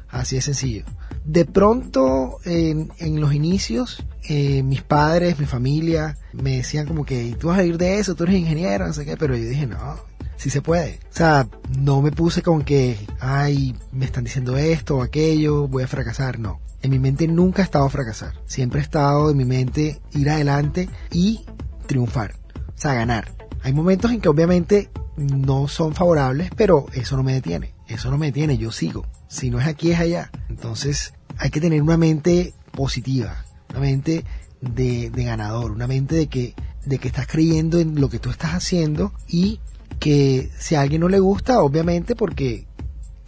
Así 0.10 0.36
de 0.36 0.42
sencillo. 0.42 0.86
De 1.26 1.46
pronto, 1.46 2.38
en, 2.46 2.90
los 3.20 3.34
inicios, 3.34 4.06
eh, 4.30 4.64
mis 4.64 4.82
padres, 4.82 5.40
mi 5.40 5.46
familia, 5.46 6.18
me 6.34 6.58
decían 6.58 6.88
como 6.88 7.06
que 7.06 7.36
tú 7.40 7.48
vas 7.48 7.60
a 7.60 7.64
ir 7.64 7.78
de 7.78 8.00
eso, 8.00 8.16
tú 8.16 8.24
eres 8.24 8.36
ingeniero, 8.36 8.86
no 8.86 8.94
sé 8.94 9.06
qué, 9.06 9.18
pero 9.18 9.36
yo 9.36 9.50
dije, 9.50 9.66
no, 9.66 9.96
sí 10.38 10.50
se 10.50 10.62
puede. 10.62 11.00
O 11.12 11.16
sea, 11.16 11.48
no 11.78 12.02
me 12.02 12.12
puse 12.12 12.44
con 12.44 12.64
que, 12.64 12.98
ay, 13.20 13.76
me 13.92 14.06
están 14.06 14.24
diciendo 14.24 14.56
esto 14.56 14.98
o 14.98 15.02
aquello, 15.02 15.68
voy 15.68 15.84
a 15.84 15.88
fracasar, 15.88 16.40
no. 16.40 16.60
En 16.82 16.92
mi 16.92 17.00
mente 17.00 17.28
nunca 17.28 17.64
ha 17.64 17.66
estado 17.66 17.90
fracasar. 17.90 18.34
Siempre 18.46 18.80
ha 18.80 18.84
estado 18.84 19.32
en 19.32 19.38
mi 19.38 19.46
mente 19.46 20.00
ir 20.14 20.30
adelante 20.30 20.88
y 21.12 21.44
triunfar. 21.86 22.36
O 22.68 22.78
sea, 22.78 22.94
ganar. 22.94 23.34
Hay 23.64 23.74
momentos 23.74 24.12
en 24.12 24.22
que 24.22 24.30
obviamente 24.30 24.90
no 25.18 25.68
son 25.68 25.94
favorables, 25.94 26.50
pero 26.56 26.88
eso 26.94 27.18
no 27.18 27.24
me 27.24 27.34
detiene. 27.34 27.74
Eso 27.88 28.12
no 28.12 28.18
me 28.18 28.28
detiene, 28.28 28.58
yo 28.58 28.72
sigo. 28.72 29.06
Si 29.28 29.50
no 29.50 29.60
es 29.60 29.68
aquí, 29.68 29.92
es 29.92 30.00
allá. 30.00 30.32
Entonces, 30.50 31.14
hay 31.38 31.50
que 31.50 31.62
tener 31.62 31.82
una 31.82 31.98
mente 31.98 32.54
positiva, 32.72 33.46
una 33.70 33.80
mente 33.80 34.26
de, 34.62 35.10
de 35.10 35.24
ganador, 35.24 35.72
una 35.72 35.88
mente 35.88 36.16
de 36.16 36.28
que, 36.28 36.56
de 36.86 36.98
que 36.98 37.08
estás 37.08 37.28
creyendo 37.28 37.80
en 37.80 38.00
lo 38.00 38.10
que 38.10 38.20
tú 38.20 38.30
estás 38.30 38.52
haciendo 38.52 39.14
y 39.28 39.60
que 40.00 40.52
si 40.58 40.76
a 40.76 40.82
alguien 40.82 41.02
no 41.02 41.10
le 41.10 41.20
gusta, 41.20 41.62
obviamente 41.62 42.16
porque 42.16 42.68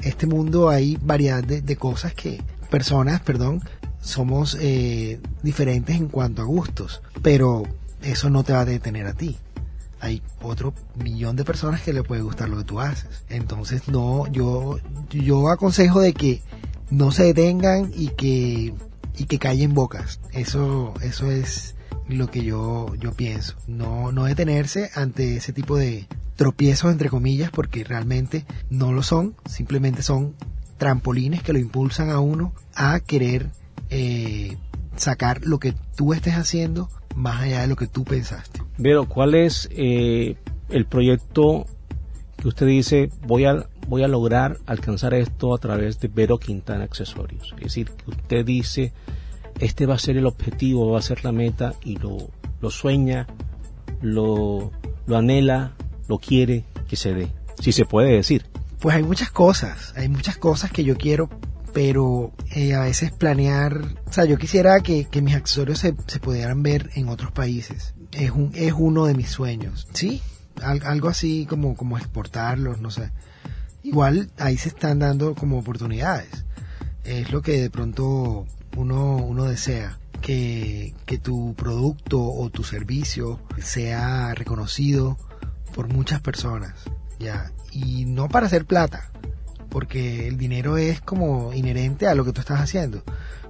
este 0.03 0.27
mundo 0.27 0.69
hay 0.69 0.97
variedad 1.01 1.43
de, 1.43 1.61
de 1.61 1.75
cosas 1.75 2.13
que, 2.13 2.41
personas, 2.69 3.21
perdón, 3.21 3.61
somos 4.01 4.57
eh, 4.59 5.19
diferentes 5.43 5.95
en 5.95 6.07
cuanto 6.07 6.41
a 6.41 6.45
gustos, 6.45 7.01
pero 7.21 7.63
eso 8.01 8.29
no 8.29 8.43
te 8.43 8.53
va 8.53 8.61
a 8.61 8.65
detener 8.65 9.07
a 9.07 9.13
ti. 9.13 9.37
Hay 9.99 10.21
otro 10.41 10.73
millón 10.95 11.35
de 11.35 11.43
personas 11.43 11.81
que 11.81 11.93
le 11.93 12.03
puede 12.03 12.21
gustar 12.21 12.49
lo 12.49 12.57
que 12.57 12.63
tú 12.63 12.79
haces. 12.79 13.23
Entonces, 13.29 13.87
no, 13.87 14.27
yo, 14.27 14.77
yo 15.09 15.49
aconsejo 15.49 16.01
de 16.01 16.13
que 16.13 16.41
no 16.89 17.11
se 17.11 17.23
detengan 17.23 17.91
y 17.95 18.09
que, 18.09 18.73
y 19.17 19.25
que 19.25 19.39
callen 19.39 19.73
bocas. 19.73 20.19
Eso, 20.33 20.93
eso 21.01 21.31
es 21.31 21.75
lo 22.07 22.29
que 22.29 22.43
yo, 22.43 22.93
yo 22.95 23.13
pienso. 23.13 23.55
No, 23.67 24.11
no 24.11 24.25
detenerse 24.25 24.91
ante 24.93 25.37
ese 25.37 25.51
tipo 25.51 25.77
de 25.77 26.07
tropiezos, 26.35 26.91
entre 26.91 27.09
comillas, 27.09 27.49
porque 27.49 27.83
realmente 27.83 28.45
no 28.69 28.93
lo 28.93 29.01
son. 29.01 29.35
Simplemente 29.45 30.03
son 30.03 30.35
trampolines 30.77 31.41
que 31.41 31.53
lo 31.53 31.59
impulsan 31.59 32.11
a 32.11 32.19
uno 32.19 32.53
a 32.75 32.99
querer 32.99 33.49
eh, 33.89 34.57
sacar 34.95 35.41
lo 35.43 35.59
que 35.59 35.73
tú 35.95 36.13
estés 36.13 36.35
haciendo 36.35 36.89
más 37.17 37.41
allá 37.41 37.61
de 37.61 37.67
lo 37.67 37.75
que 37.75 37.87
tú 37.87 38.03
pensaste. 38.03 38.61
Pero, 38.81 39.09
¿cuál 39.09 39.35
es 39.35 39.67
eh, 39.71 40.37
el 40.69 40.85
proyecto 40.85 41.65
que 42.37 42.47
usted 42.47 42.67
dice 42.67 43.09
voy 43.25 43.45
a 43.45 43.67
voy 43.87 44.03
a 44.03 44.07
lograr 44.07 44.59
alcanzar 44.65 45.13
esto 45.13 45.55
a 45.55 45.57
través 45.57 45.99
de 45.99 46.07
Vero 46.07 46.37
Quintana 46.37 46.83
Accesorios? 46.83 47.53
Es 47.57 47.63
decir, 47.63 47.89
que 47.89 48.11
usted 48.11 48.45
dice 48.45 48.93
este 49.59 49.85
va 49.87 49.95
a 49.95 49.99
ser 49.99 50.17
el 50.17 50.27
objetivo, 50.27 50.91
va 50.91 50.99
a 50.99 51.01
ser 51.01 51.23
la 51.23 51.31
meta 51.31 51.73
y 51.83 51.97
lo, 51.97 52.29
lo 52.61 52.69
sueña, 52.69 53.27
lo, 54.01 54.71
lo 55.07 55.17
anhela, 55.17 55.73
lo 56.07 56.19
quiere 56.19 56.63
que 56.87 56.95
se 56.95 57.13
dé, 57.13 57.31
si 57.59 57.71
se 57.71 57.85
puede 57.85 58.11
decir. 58.11 58.45
Pues 58.79 58.95
hay 58.95 59.03
muchas 59.03 59.31
cosas, 59.31 59.93
hay 59.95 60.09
muchas 60.09 60.37
cosas 60.37 60.71
que 60.71 60.83
yo 60.83 60.95
quiero, 60.95 61.29
pero 61.77 62.33
eh, 62.55 62.73
a 62.73 62.79
veces 62.79 63.11
planear, 63.11 63.77
o 64.07 64.11
sea, 64.11 64.25
yo 64.25 64.39
quisiera 64.39 64.79
que, 64.79 65.05
que 65.05 65.21
mis 65.21 65.35
accesorios 65.35 65.77
se, 65.77 65.95
se, 66.07 66.19
pudieran 66.19 66.63
ver 66.63 66.89
en 66.95 67.07
otros 67.07 67.31
países. 67.31 67.93
Es, 68.13 68.31
un, 68.31 68.51
es 68.55 68.73
uno 68.75 69.05
de 69.05 69.13
mis 69.13 69.29
sueños, 69.29 69.87
¿sí? 69.93 70.23
Al, 70.63 70.81
algo 70.87 71.07
así 71.07 71.45
como, 71.47 71.75
como 71.75 71.99
exportarlos, 71.99 72.81
no 72.81 72.89
sé. 72.89 73.11
Igual 73.83 74.31
ahí 74.39 74.57
se 74.57 74.69
están 74.69 74.97
dando 74.97 75.35
como 75.35 75.59
oportunidades. 75.59 76.45
Es 77.03 77.31
lo 77.31 77.43
que 77.43 77.61
de 77.61 77.69
pronto 77.69 78.47
uno, 78.75 79.17
uno 79.17 79.43
desea. 79.43 79.99
Que, 80.19 80.95
que 81.05 81.19
tu 81.19 81.53
producto 81.53 82.19
o 82.19 82.49
tu 82.49 82.63
servicio 82.63 83.39
sea 83.61 84.33
reconocido 84.33 85.15
por 85.75 85.93
muchas 85.93 86.21
personas, 86.21 86.73
ya, 87.19 87.51
y 87.71 88.05
no 88.05 88.29
para 88.29 88.47
hacer 88.47 88.65
plata, 88.65 89.11
porque 89.69 90.27
el 90.27 90.37
dinero 90.37 90.77
es 90.77 91.01
como 91.01 91.53
inherente 91.53 92.07
a 92.07 92.15
lo 92.15 92.25
que 92.25 92.33
tú 92.33 92.41
estás 92.41 92.59
haciendo, 92.59 93.03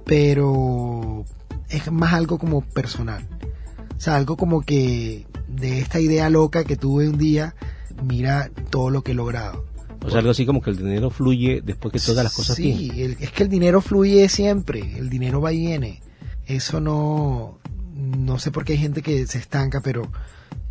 pero 0.04 1.24
es 1.68 1.90
más 1.92 2.14
algo 2.14 2.38
como 2.38 2.62
personal, 2.62 3.26
o 3.96 4.00
sea, 4.00 4.16
algo 4.16 4.36
como 4.36 4.62
que 4.62 5.26
de 5.48 5.80
esta 5.80 6.00
idea 6.00 6.30
loca 6.30 6.64
que 6.64 6.76
tuve 6.76 7.08
un 7.08 7.18
día, 7.18 7.54
mira 8.02 8.50
todo 8.70 8.90
lo 8.90 9.02
que 9.02 9.12
he 9.12 9.14
logrado. 9.14 9.64
O 10.04 10.10
sea, 10.10 10.20
algo 10.20 10.30
así 10.30 10.46
como 10.46 10.62
que 10.62 10.70
el 10.70 10.76
dinero 10.76 11.10
fluye 11.10 11.60
después 11.64 11.92
que 11.92 11.98
todas 11.98 12.22
las 12.22 12.32
cosas 12.32 12.56
Sí, 12.56 12.92
el, 12.96 13.16
es 13.18 13.32
que 13.32 13.42
el 13.42 13.48
dinero 13.48 13.80
fluye 13.80 14.28
siempre, 14.28 14.96
el 14.96 15.10
dinero 15.10 15.40
va 15.40 15.52
y 15.52 15.58
viene. 15.58 16.00
Eso 16.46 16.80
no, 16.80 17.58
no 17.94 18.38
sé 18.38 18.50
por 18.50 18.64
qué 18.64 18.74
hay 18.74 18.78
gente 18.78 19.02
que 19.02 19.26
se 19.26 19.38
estanca, 19.38 19.80
pero 19.80 20.10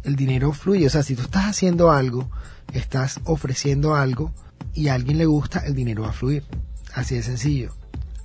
el 0.04 0.16
dinero 0.16 0.54
fluye. 0.54 0.88
O 0.88 0.90
sea, 0.90 1.04
si 1.04 1.16
tú 1.16 1.24
estás 1.24 1.46
haciendo 1.46 1.92
algo, 1.92 2.30
estás 2.74 3.20
ofreciendo 3.26 3.96
algo 3.96 4.34
y 4.74 4.88
a 4.88 4.94
alguien 4.94 5.18
le 5.18 5.26
gusta, 5.26 5.60
el 5.66 5.76
dinero 5.76 6.04
va 6.04 6.10
a 6.10 6.14
fluir. 6.14 6.44
Así 6.94 7.16
de 7.16 7.24
sencillo. 7.24 7.72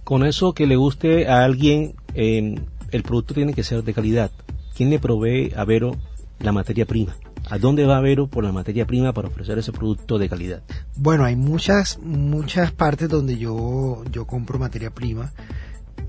Con 0.05 0.25
eso 0.25 0.53
que 0.53 0.67
le 0.67 0.77
guste 0.77 1.29
a 1.29 1.45
alguien, 1.45 1.95
eh, 2.15 2.61
el 2.91 3.03
producto 3.03 3.35
tiene 3.35 3.55
que 3.55 3.65
ser 3.65 3.83
de 3.85 3.95
calidad. 3.95 4.31
¿Quién 4.75 4.91
le 4.91 4.99
provee 4.99 5.53
a 5.57 5.65
Vero 5.65 5.97
la 6.39 6.53
materia 6.53 6.87
prima? 6.87 7.17
¿A 7.51 7.59
dónde 7.59 7.87
va 7.87 8.01
Vero 8.01 8.29
por 8.29 8.45
la 8.45 8.53
materia 8.53 8.87
prima 8.87 9.13
para 9.13 9.29
ofrecer 9.29 9.59
ese 9.59 9.73
producto 9.73 10.19
de 10.19 10.29
calidad? 10.29 10.63
Bueno, 10.97 11.25
hay 11.25 11.37
muchas, 11.37 11.99
muchas 11.99 12.73
partes 12.73 13.09
donde 13.09 13.37
yo, 13.37 14.03
yo 14.11 14.27
compro 14.27 14.59
materia 14.59 14.91
prima 14.91 15.33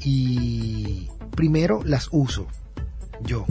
y 0.03 1.07
primero 1.35 1.83
las 1.83 2.09
uso 2.11 2.47
yo. 3.21 3.45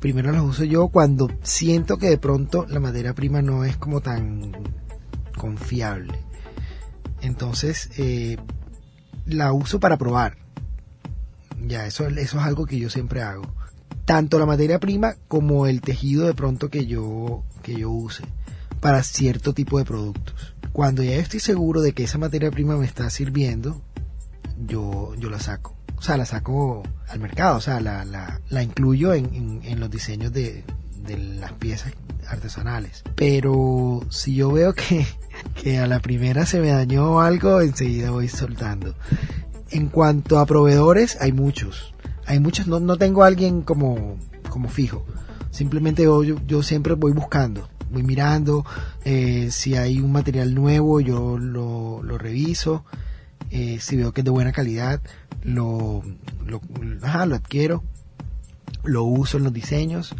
Primero 0.00 0.32
las 0.32 0.42
uso 0.42 0.64
yo 0.64 0.88
cuando 0.88 1.30
siento 1.42 1.96
que 1.96 2.08
de 2.08 2.18
pronto 2.18 2.66
la 2.68 2.80
materia 2.80 3.14
prima 3.14 3.42
no 3.42 3.64
es 3.64 3.76
como 3.76 4.00
tan 4.00 4.52
confiable. 5.32 6.18
Entonces 7.20 7.90
eh, 7.96 8.36
la 9.26 9.52
uso 9.52 9.80
para 9.80 9.96
probar. 9.96 10.36
Ya, 11.64 11.86
eso, 11.86 12.06
eso 12.08 12.38
es 12.38 12.44
algo 12.44 12.66
que 12.66 12.78
yo 12.78 12.90
siempre 12.90 13.22
hago. 13.22 13.42
Tanto 14.04 14.38
la 14.38 14.46
materia 14.46 14.80
prima 14.80 15.14
como 15.28 15.66
el 15.66 15.80
tejido 15.80 16.26
de 16.26 16.34
pronto 16.34 16.70
que 16.70 16.86
yo, 16.86 17.44
que 17.62 17.76
yo 17.76 17.90
use 17.90 18.24
para 18.80 19.02
cierto 19.04 19.54
tipo 19.54 19.78
de 19.78 19.84
productos. 19.84 20.54
Cuando 20.72 21.02
ya 21.02 21.14
estoy 21.14 21.38
seguro 21.38 21.82
de 21.82 21.92
que 21.92 22.04
esa 22.04 22.18
materia 22.18 22.50
prima 22.50 22.76
me 22.76 22.86
está 22.86 23.08
sirviendo, 23.10 23.80
yo, 24.66 25.14
yo 25.16 25.30
la 25.30 25.38
saco. 25.38 25.76
O 25.96 26.02
sea, 26.02 26.16
la 26.16 26.26
saco 26.26 26.82
al 27.08 27.20
mercado, 27.20 27.58
o 27.58 27.60
sea, 27.60 27.78
la, 27.80 28.04
la, 28.04 28.40
la 28.48 28.62
incluyo 28.64 29.14
en, 29.14 29.32
en, 29.34 29.60
en, 29.62 29.78
los 29.78 29.88
diseños 29.88 30.32
de, 30.32 30.64
de 31.06 31.16
las 31.16 31.52
piezas 31.52 31.92
artesanales. 32.32 33.02
Pero 33.14 34.04
si 34.10 34.34
yo 34.34 34.50
veo 34.52 34.74
que, 34.74 35.06
que 35.54 35.78
a 35.78 35.86
la 35.86 36.00
primera 36.00 36.46
se 36.46 36.60
me 36.60 36.68
dañó 36.68 37.20
algo, 37.20 37.60
enseguida 37.60 38.10
voy 38.10 38.28
soltando. 38.28 38.94
En 39.70 39.88
cuanto 39.88 40.38
a 40.38 40.46
proveedores, 40.46 41.16
hay 41.20 41.32
muchos. 41.32 41.94
Hay 42.26 42.40
muchos, 42.40 42.66
no, 42.66 42.80
no 42.80 42.96
tengo 42.96 43.24
a 43.24 43.26
alguien 43.26 43.62
como, 43.62 44.16
como 44.48 44.68
fijo. 44.68 45.04
Simplemente 45.50 46.04
yo, 46.04 46.22
yo, 46.22 46.62
siempre 46.62 46.94
voy 46.94 47.12
buscando 47.12 47.68
voy 47.90 48.04
mirando 48.04 48.64
eh, 49.04 49.48
si 49.50 49.76
hay 49.76 50.00
un 50.00 50.12
material 50.12 50.54
nuevo 50.54 51.02
yo 51.02 51.36
lo, 51.36 52.02
lo 52.02 52.16
reviso 52.16 52.86
eh, 53.50 53.80
si 53.80 53.98
veo 53.98 54.12
que 54.12 54.22
es 54.22 54.24
de 54.24 54.30
buena 54.30 54.50
calidad 54.50 55.02
lo 55.42 56.02
lo 56.46 56.60
adquiero 57.34 57.84
lo 58.82 59.04
uso 59.04 59.36
en 59.36 59.44
los 59.44 59.52
diseños 59.52 60.14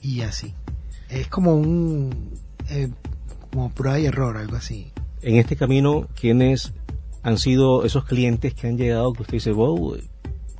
y 0.00 0.22
así 0.22 0.54
es 1.14 1.28
como 1.28 1.54
un 1.54 2.32
eh, 2.70 2.90
como 3.50 3.70
prueba 3.70 3.98
y 3.98 4.06
error 4.06 4.36
algo 4.36 4.56
así 4.56 4.92
en 5.22 5.36
este 5.36 5.56
camino 5.56 6.08
quiénes 6.18 6.72
han 7.22 7.38
sido 7.38 7.84
esos 7.84 8.04
clientes 8.04 8.54
que 8.54 8.66
han 8.66 8.76
llegado 8.76 9.12
que 9.12 9.22
usted 9.22 9.34
dice 9.34 9.52
wow 9.52 9.96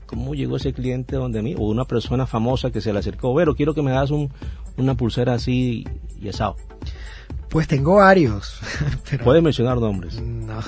cómo 0.06 0.34
llegó 0.34 0.56
ese 0.56 0.72
cliente 0.72 1.16
donde 1.16 1.40
a 1.40 1.42
mí 1.42 1.54
o 1.54 1.62
una 1.68 1.84
persona 1.84 2.26
famosa 2.26 2.70
que 2.70 2.80
se 2.80 2.92
le 2.92 2.98
acercó 2.98 3.34
pero 3.34 3.54
quiero 3.54 3.74
que 3.74 3.82
me 3.82 3.90
das 3.90 4.10
un, 4.10 4.32
una 4.76 4.94
pulsera 4.96 5.34
así 5.34 5.84
y 6.20 6.28
asado 6.28 6.56
pues 7.54 7.68
tengo 7.68 7.94
varios. 7.94 8.58
Pero 9.08 9.22
¿Puede 9.22 9.40
mencionar 9.40 9.78
nombres? 9.78 10.20
No. 10.20 10.58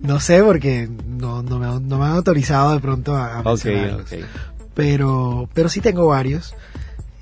no 0.00 0.20
sé 0.20 0.42
porque 0.42 0.88
no, 1.06 1.42
no, 1.42 1.58
me, 1.58 1.66
no 1.66 1.98
me 1.98 2.06
han 2.06 2.12
autorizado 2.12 2.72
de 2.72 2.80
pronto 2.80 3.14
a, 3.14 3.40
a 3.40 3.42
mencionarlos. 3.42 4.06
Okay, 4.06 4.20
okay. 4.22 4.30
Pero, 4.74 5.50
pero 5.52 5.68
sí 5.68 5.82
tengo 5.82 6.06
varios. 6.06 6.54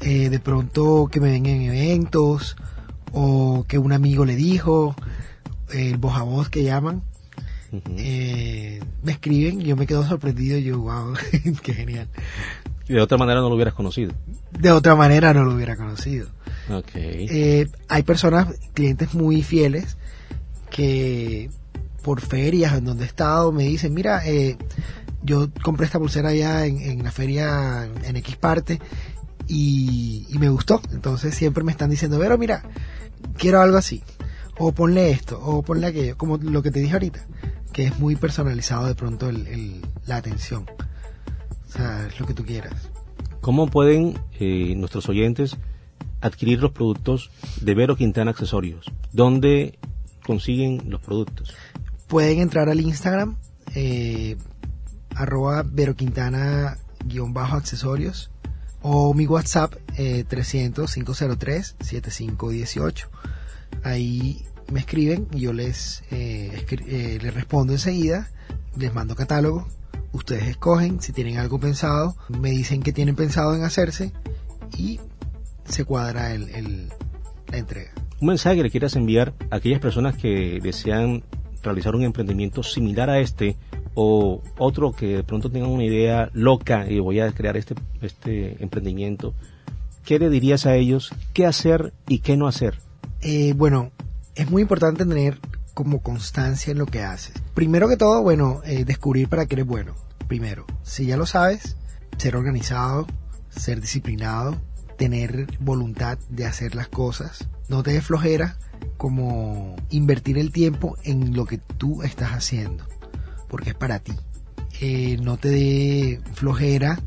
Eh, 0.00 0.30
de 0.30 0.38
pronto 0.40 1.08
que 1.10 1.20
me 1.20 1.30
ven 1.30 1.46
en 1.46 1.62
eventos 1.62 2.56
o 3.12 3.64
que 3.68 3.78
un 3.78 3.92
amigo 3.92 4.24
le 4.24 4.34
dijo, 4.34 4.94
el 5.72 5.98
voz 5.98 6.16
a 6.16 6.22
voz 6.22 6.48
que 6.48 6.62
llaman. 6.62 7.02
Uh 7.72 7.76
-huh. 7.76 7.94
eh, 7.98 8.80
me 9.02 9.12
escriben 9.12 9.60
y 9.60 9.64
yo 9.64 9.76
me 9.76 9.86
quedo 9.86 10.04
sorprendido 10.04 10.58
y 10.58 10.64
yo, 10.64 10.78
wow, 10.80 11.14
qué 11.62 11.74
genial. 11.74 12.08
Y 12.88 12.94
de 12.94 13.00
otra 13.00 13.16
manera 13.16 13.40
no 13.40 13.48
lo 13.48 13.54
hubieras 13.54 13.74
conocido. 13.74 14.12
De 14.58 14.72
otra 14.72 14.96
manera 14.96 15.32
no 15.32 15.44
lo 15.44 15.54
hubiera 15.54 15.76
conocido. 15.76 16.28
Okay. 16.68 17.26
Eh, 17.30 17.68
hay 17.88 18.02
personas, 18.02 18.48
clientes 18.74 19.14
muy 19.14 19.42
fieles, 19.42 19.96
que 20.70 21.50
por 22.02 22.20
ferias 22.20 22.74
en 22.74 22.84
donde 22.84 23.04
he 23.04 23.06
estado 23.06 23.52
me 23.52 23.64
dicen, 23.64 23.94
mira, 23.94 24.26
eh, 24.26 24.56
yo 25.22 25.50
compré 25.62 25.86
esta 25.86 25.98
pulsera 25.98 26.30
allá 26.30 26.66
en, 26.66 27.02
la 27.04 27.12
feria 27.12 27.84
en 27.84 28.16
X 28.16 28.36
parte 28.36 28.80
y, 29.50 30.38
me 30.38 30.48
gustó. 30.48 30.80
Entonces 30.92 31.34
siempre 31.34 31.64
me 31.64 31.72
están 31.72 31.90
diciendo, 31.90 32.18
pero 32.18 32.38
mira, 32.38 32.62
quiero 33.36 33.60
algo 33.60 33.76
así. 33.76 34.02
O 34.58 34.72
ponle 34.72 35.10
esto, 35.10 35.40
o 35.42 35.62
ponle 35.62 35.88
aquello, 35.88 36.16
como 36.16 36.36
lo 36.36 36.62
que 36.62 36.70
te 36.70 36.80
dije 36.80 36.92
ahorita, 36.92 37.26
que 37.72 37.86
es 37.86 37.98
muy 37.98 38.14
personalizado 38.14 38.86
de 38.86 38.94
pronto 38.94 39.28
el, 39.28 39.80
la 40.06 40.16
atención. 40.16 40.66
O 41.68 41.72
sea, 41.72 42.06
es 42.06 42.20
lo 42.20 42.26
que 42.26 42.34
tú 42.34 42.44
quieras. 42.44 42.90
¿Cómo 43.40 43.68
pueden 43.68 44.18
eh, 44.38 44.74
nuestros 44.76 45.08
oyentes 45.08 45.56
adquirir 46.20 46.60
los 46.60 46.72
productos 46.72 47.30
de 47.60 47.74
Vero 47.74 47.96
Quintana 47.96 48.30
Accesorios? 48.32 48.86
¿Dónde 49.12 49.78
consiguen 50.26 50.90
los 50.90 51.00
productos? 51.00 51.54
Pueden 52.06 52.40
entrar 52.40 52.68
al 52.68 52.80
Instagram, 52.80 53.36
eh, 53.74 54.36
arroba 55.14 55.64
Vero 55.66 55.96
Quintana 55.96 56.76
guion 57.06 57.32
bajo 57.32 57.56
accesorios 57.56 58.30
o 58.82 59.14
mi 59.14 59.26
WhatsApp 59.26 59.74
eh, 59.96 60.24
300-503-7518. 60.28 63.08
Ahí 63.82 64.44
me 64.72 64.80
escriben 64.80 65.28
y 65.32 65.40
yo 65.40 65.52
les, 65.52 66.02
eh, 66.10 66.64
eh, 66.70 67.18
les 67.20 67.34
respondo 67.34 67.72
enseguida, 67.72 68.30
les 68.76 68.94
mando 68.94 69.14
catálogo, 69.14 69.68
ustedes 70.12 70.48
escogen 70.48 71.00
si 71.00 71.12
tienen 71.12 71.38
algo 71.38 71.58
pensado, 71.58 72.16
me 72.28 72.50
dicen 72.50 72.82
que 72.82 72.92
tienen 72.92 73.16
pensado 73.16 73.54
en 73.54 73.64
hacerse 73.64 74.12
y 74.76 75.00
se 75.64 75.84
cuadra 75.84 76.34
el, 76.34 76.88
la 77.48 77.58
entrega. 77.58 77.92
Un 78.20 78.28
mensaje 78.28 78.56
que 78.56 78.62
le 78.64 78.70
quieras 78.70 78.96
enviar 78.96 79.34
a 79.50 79.56
aquellas 79.56 79.80
personas 79.80 80.16
que 80.16 80.58
desean 80.62 81.24
realizar 81.62 81.94
un 81.94 82.02
emprendimiento 82.02 82.62
similar 82.62 83.10
a 83.10 83.18
este 83.18 83.56
o 83.94 84.42
otro 84.58 84.92
que 84.92 85.16
de 85.16 85.24
pronto 85.24 85.50
tenga 85.50 85.66
una 85.66 85.84
idea 85.84 86.30
loca 86.32 86.88
y 86.88 87.00
voy 87.00 87.20
a 87.20 87.32
crear 87.32 87.56
este, 87.56 87.74
este 88.00 88.62
emprendimiento, 88.62 89.34
¿qué 90.04 90.18
le 90.18 90.30
dirías 90.30 90.66
a 90.66 90.76
ellos? 90.76 91.12
¿Qué 91.32 91.46
hacer 91.46 91.92
y 92.08 92.20
qué 92.20 92.36
no 92.36 92.46
hacer? 92.46 92.78
Eh, 93.20 93.52
bueno, 93.54 93.90
es 94.34 94.50
muy 94.50 94.62
importante 94.62 95.04
tener 95.04 95.38
como 95.74 96.02
constancia 96.02 96.70
en 96.70 96.78
lo 96.78 96.86
que 96.86 97.02
haces. 97.02 97.34
Primero 97.54 97.88
que 97.88 97.96
todo, 97.96 98.22
bueno, 98.22 98.60
eh, 98.64 98.84
descubrir 98.84 99.28
para 99.28 99.46
qué 99.46 99.56
eres 99.56 99.66
bueno. 99.66 99.94
Primero, 100.28 100.64
si 100.82 101.06
ya 101.06 101.16
lo 101.16 101.26
sabes, 101.26 101.76
ser 102.16 102.36
organizado, 102.36 103.06
ser 103.50 103.80
disciplinado, 103.80 104.56
tener 104.96 105.46
voluntad 105.60 106.18
de 106.28 106.46
hacer 106.46 106.74
las 106.74 106.88
cosas, 106.88 107.48
no 107.68 107.82
te 107.82 107.92
des 107.92 108.04
flojera, 108.04 108.58
como 108.96 109.76
invertir 109.90 110.38
el 110.38 110.52
tiempo 110.52 110.96
en 111.04 111.34
lo 111.34 111.46
que 111.46 111.58
tú 111.58 112.02
estás 112.02 112.30
haciendo, 112.30 112.84
porque 113.50 113.70
es 113.70 113.74
para 113.74 113.98
ti. 113.98 114.12
Eh, 114.80 115.18
no 115.20 115.36
te 115.36 115.48
dé 115.48 116.20
flojera 116.34 116.98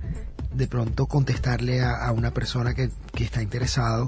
de 0.54 0.68
pronto 0.68 1.08
contestarle 1.08 1.82
a, 1.82 2.12
una 2.12 2.32
persona 2.32 2.76
que, 2.76 2.92
está 3.16 3.42
interesado 3.42 4.08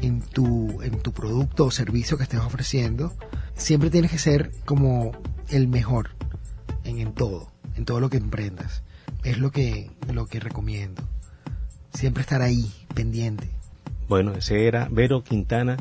en 0.00 0.22
tu, 0.22 0.80
en 0.82 1.02
tu 1.02 1.12
producto 1.12 1.66
o 1.66 1.70
servicio 1.70 2.16
que 2.16 2.22
estés 2.22 2.40
ofreciendo. 2.40 3.12
Siempre 3.54 3.90
tienes 3.90 4.10
que 4.10 4.18
ser 4.18 4.52
como 4.64 5.12
el 5.48 5.68
mejor 5.68 6.10
en, 6.84 6.98
en 6.98 7.12
todo, 7.12 7.52
en 7.76 7.84
todo 7.84 8.00
lo 8.00 8.08
que 8.08 8.16
emprendas. 8.16 8.82
Es 9.24 9.38
lo 9.38 9.50
que, 9.50 9.90
lo 10.10 10.26
que 10.26 10.40
recomiendo. 10.40 11.02
Siempre 11.92 12.22
estar 12.22 12.40
ahí, 12.40 12.72
pendiente. 12.94 13.50
Bueno, 14.08 14.32
ese 14.32 14.66
era 14.66 14.88
Vero 14.90 15.22
Quintana 15.22 15.76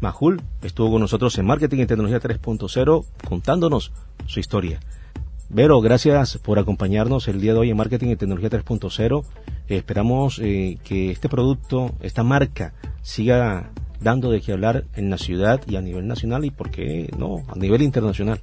Majul 0.00 0.42
estuvo 0.62 0.90
con 0.90 1.00
nosotros 1.00 1.38
en 1.38 1.46
Marketing 1.46 1.78
y 1.78 1.86
Tecnología 1.86 2.20
3.0 2.20 3.04
contándonos 3.26 3.92
su 4.26 4.40
historia. 4.40 4.80
Vero, 5.48 5.80
gracias 5.80 6.38
por 6.38 6.58
acompañarnos 6.58 7.28
el 7.28 7.40
día 7.40 7.52
de 7.52 7.60
hoy 7.60 7.70
en 7.70 7.76
Marketing 7.76 8.08
y 8.08 8.16
Tecnología 8.16 8.50
3.0. 8.50 9.24
esperamos 9.68 10.40
eh, 10.42 10.78
que 10.82 11.12
este 11.12 11.28
producto, 11.28 11.94
esta 12.00 12.24
marca, 12.24 12.72
siga 13.02 13.70
dando 14.00 14.30
de 14.30 14.40
qué 14.40 14.52
hablar 14.52 14.84
en 14.94 15.08
la 15.08 15.18
ciudad 15.18 15.60
y 15.68 15.76
a 15.76 15.80
nivel 15.80 16.08
nacional 16.08 16.44
y, 16.44 16.50
¿por 16.50 16.70
qué 16.70 17.10
no?, 17.16 17.44
a 17.48 17.54
nivel 17.56 17.82
internacional. 17.82 18.40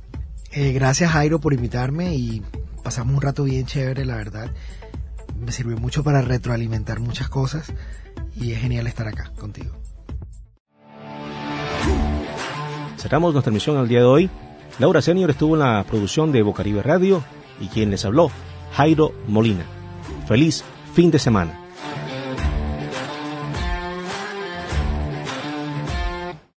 Eh, 0.53 0.71
gracias, 0.71 1.11
Jairo, 1.11 1.39
por 1.39 1.53
invitarme 1.53 2.15
y 2.15 2.41
pasamos 2.83 3.15
un 3.15 3.21
rato 3.21 3.43
bien 3.43 3.65
chévere, 3.65 4.05
la 4.05 4.15
verdad. 4.15 4.51
Me 5.37 5.51
sirvió 5.51 5.77
mucho 5.77 6.03
para 6.05 6.21
retroalimentar 6.21 7.01
muchas 7.01 7.27
cosas 7.27 7.73
y 8.35 8.53
es 8.53 8.59
genial 8.59 8.87
estar 8.87 9.07
acá 9.07 9.31
contigo. 9.37 9.73
Cerramos 12.97 13.33
nuestra 13.33 13.51
emisión 13.51 13.75
al 13.75 13.89
día 13.89 13.99
de 13.99 14.05
hoy. 14.05 14.29
Laura 14.79 15.01
Senior 15.01 15.29
estuvo 15.29 15.55
en 15.55 15.59
la 15.59 15.83
producción 15.87 16.31
de 16.31 16.41
Bocaribe 16.41 16.81
Radio 16.81 17.23
y 17.59 17.67
quien 17.67 17.91
les 17.91 18.05
habló, 18.05 18.31
Jairo 18.73 19.13
Molina. 19.27 19.65
Feliz 20.27 20.63
fin 20.93 21.11
de 21.11 21.19
semana. 21.19 21.62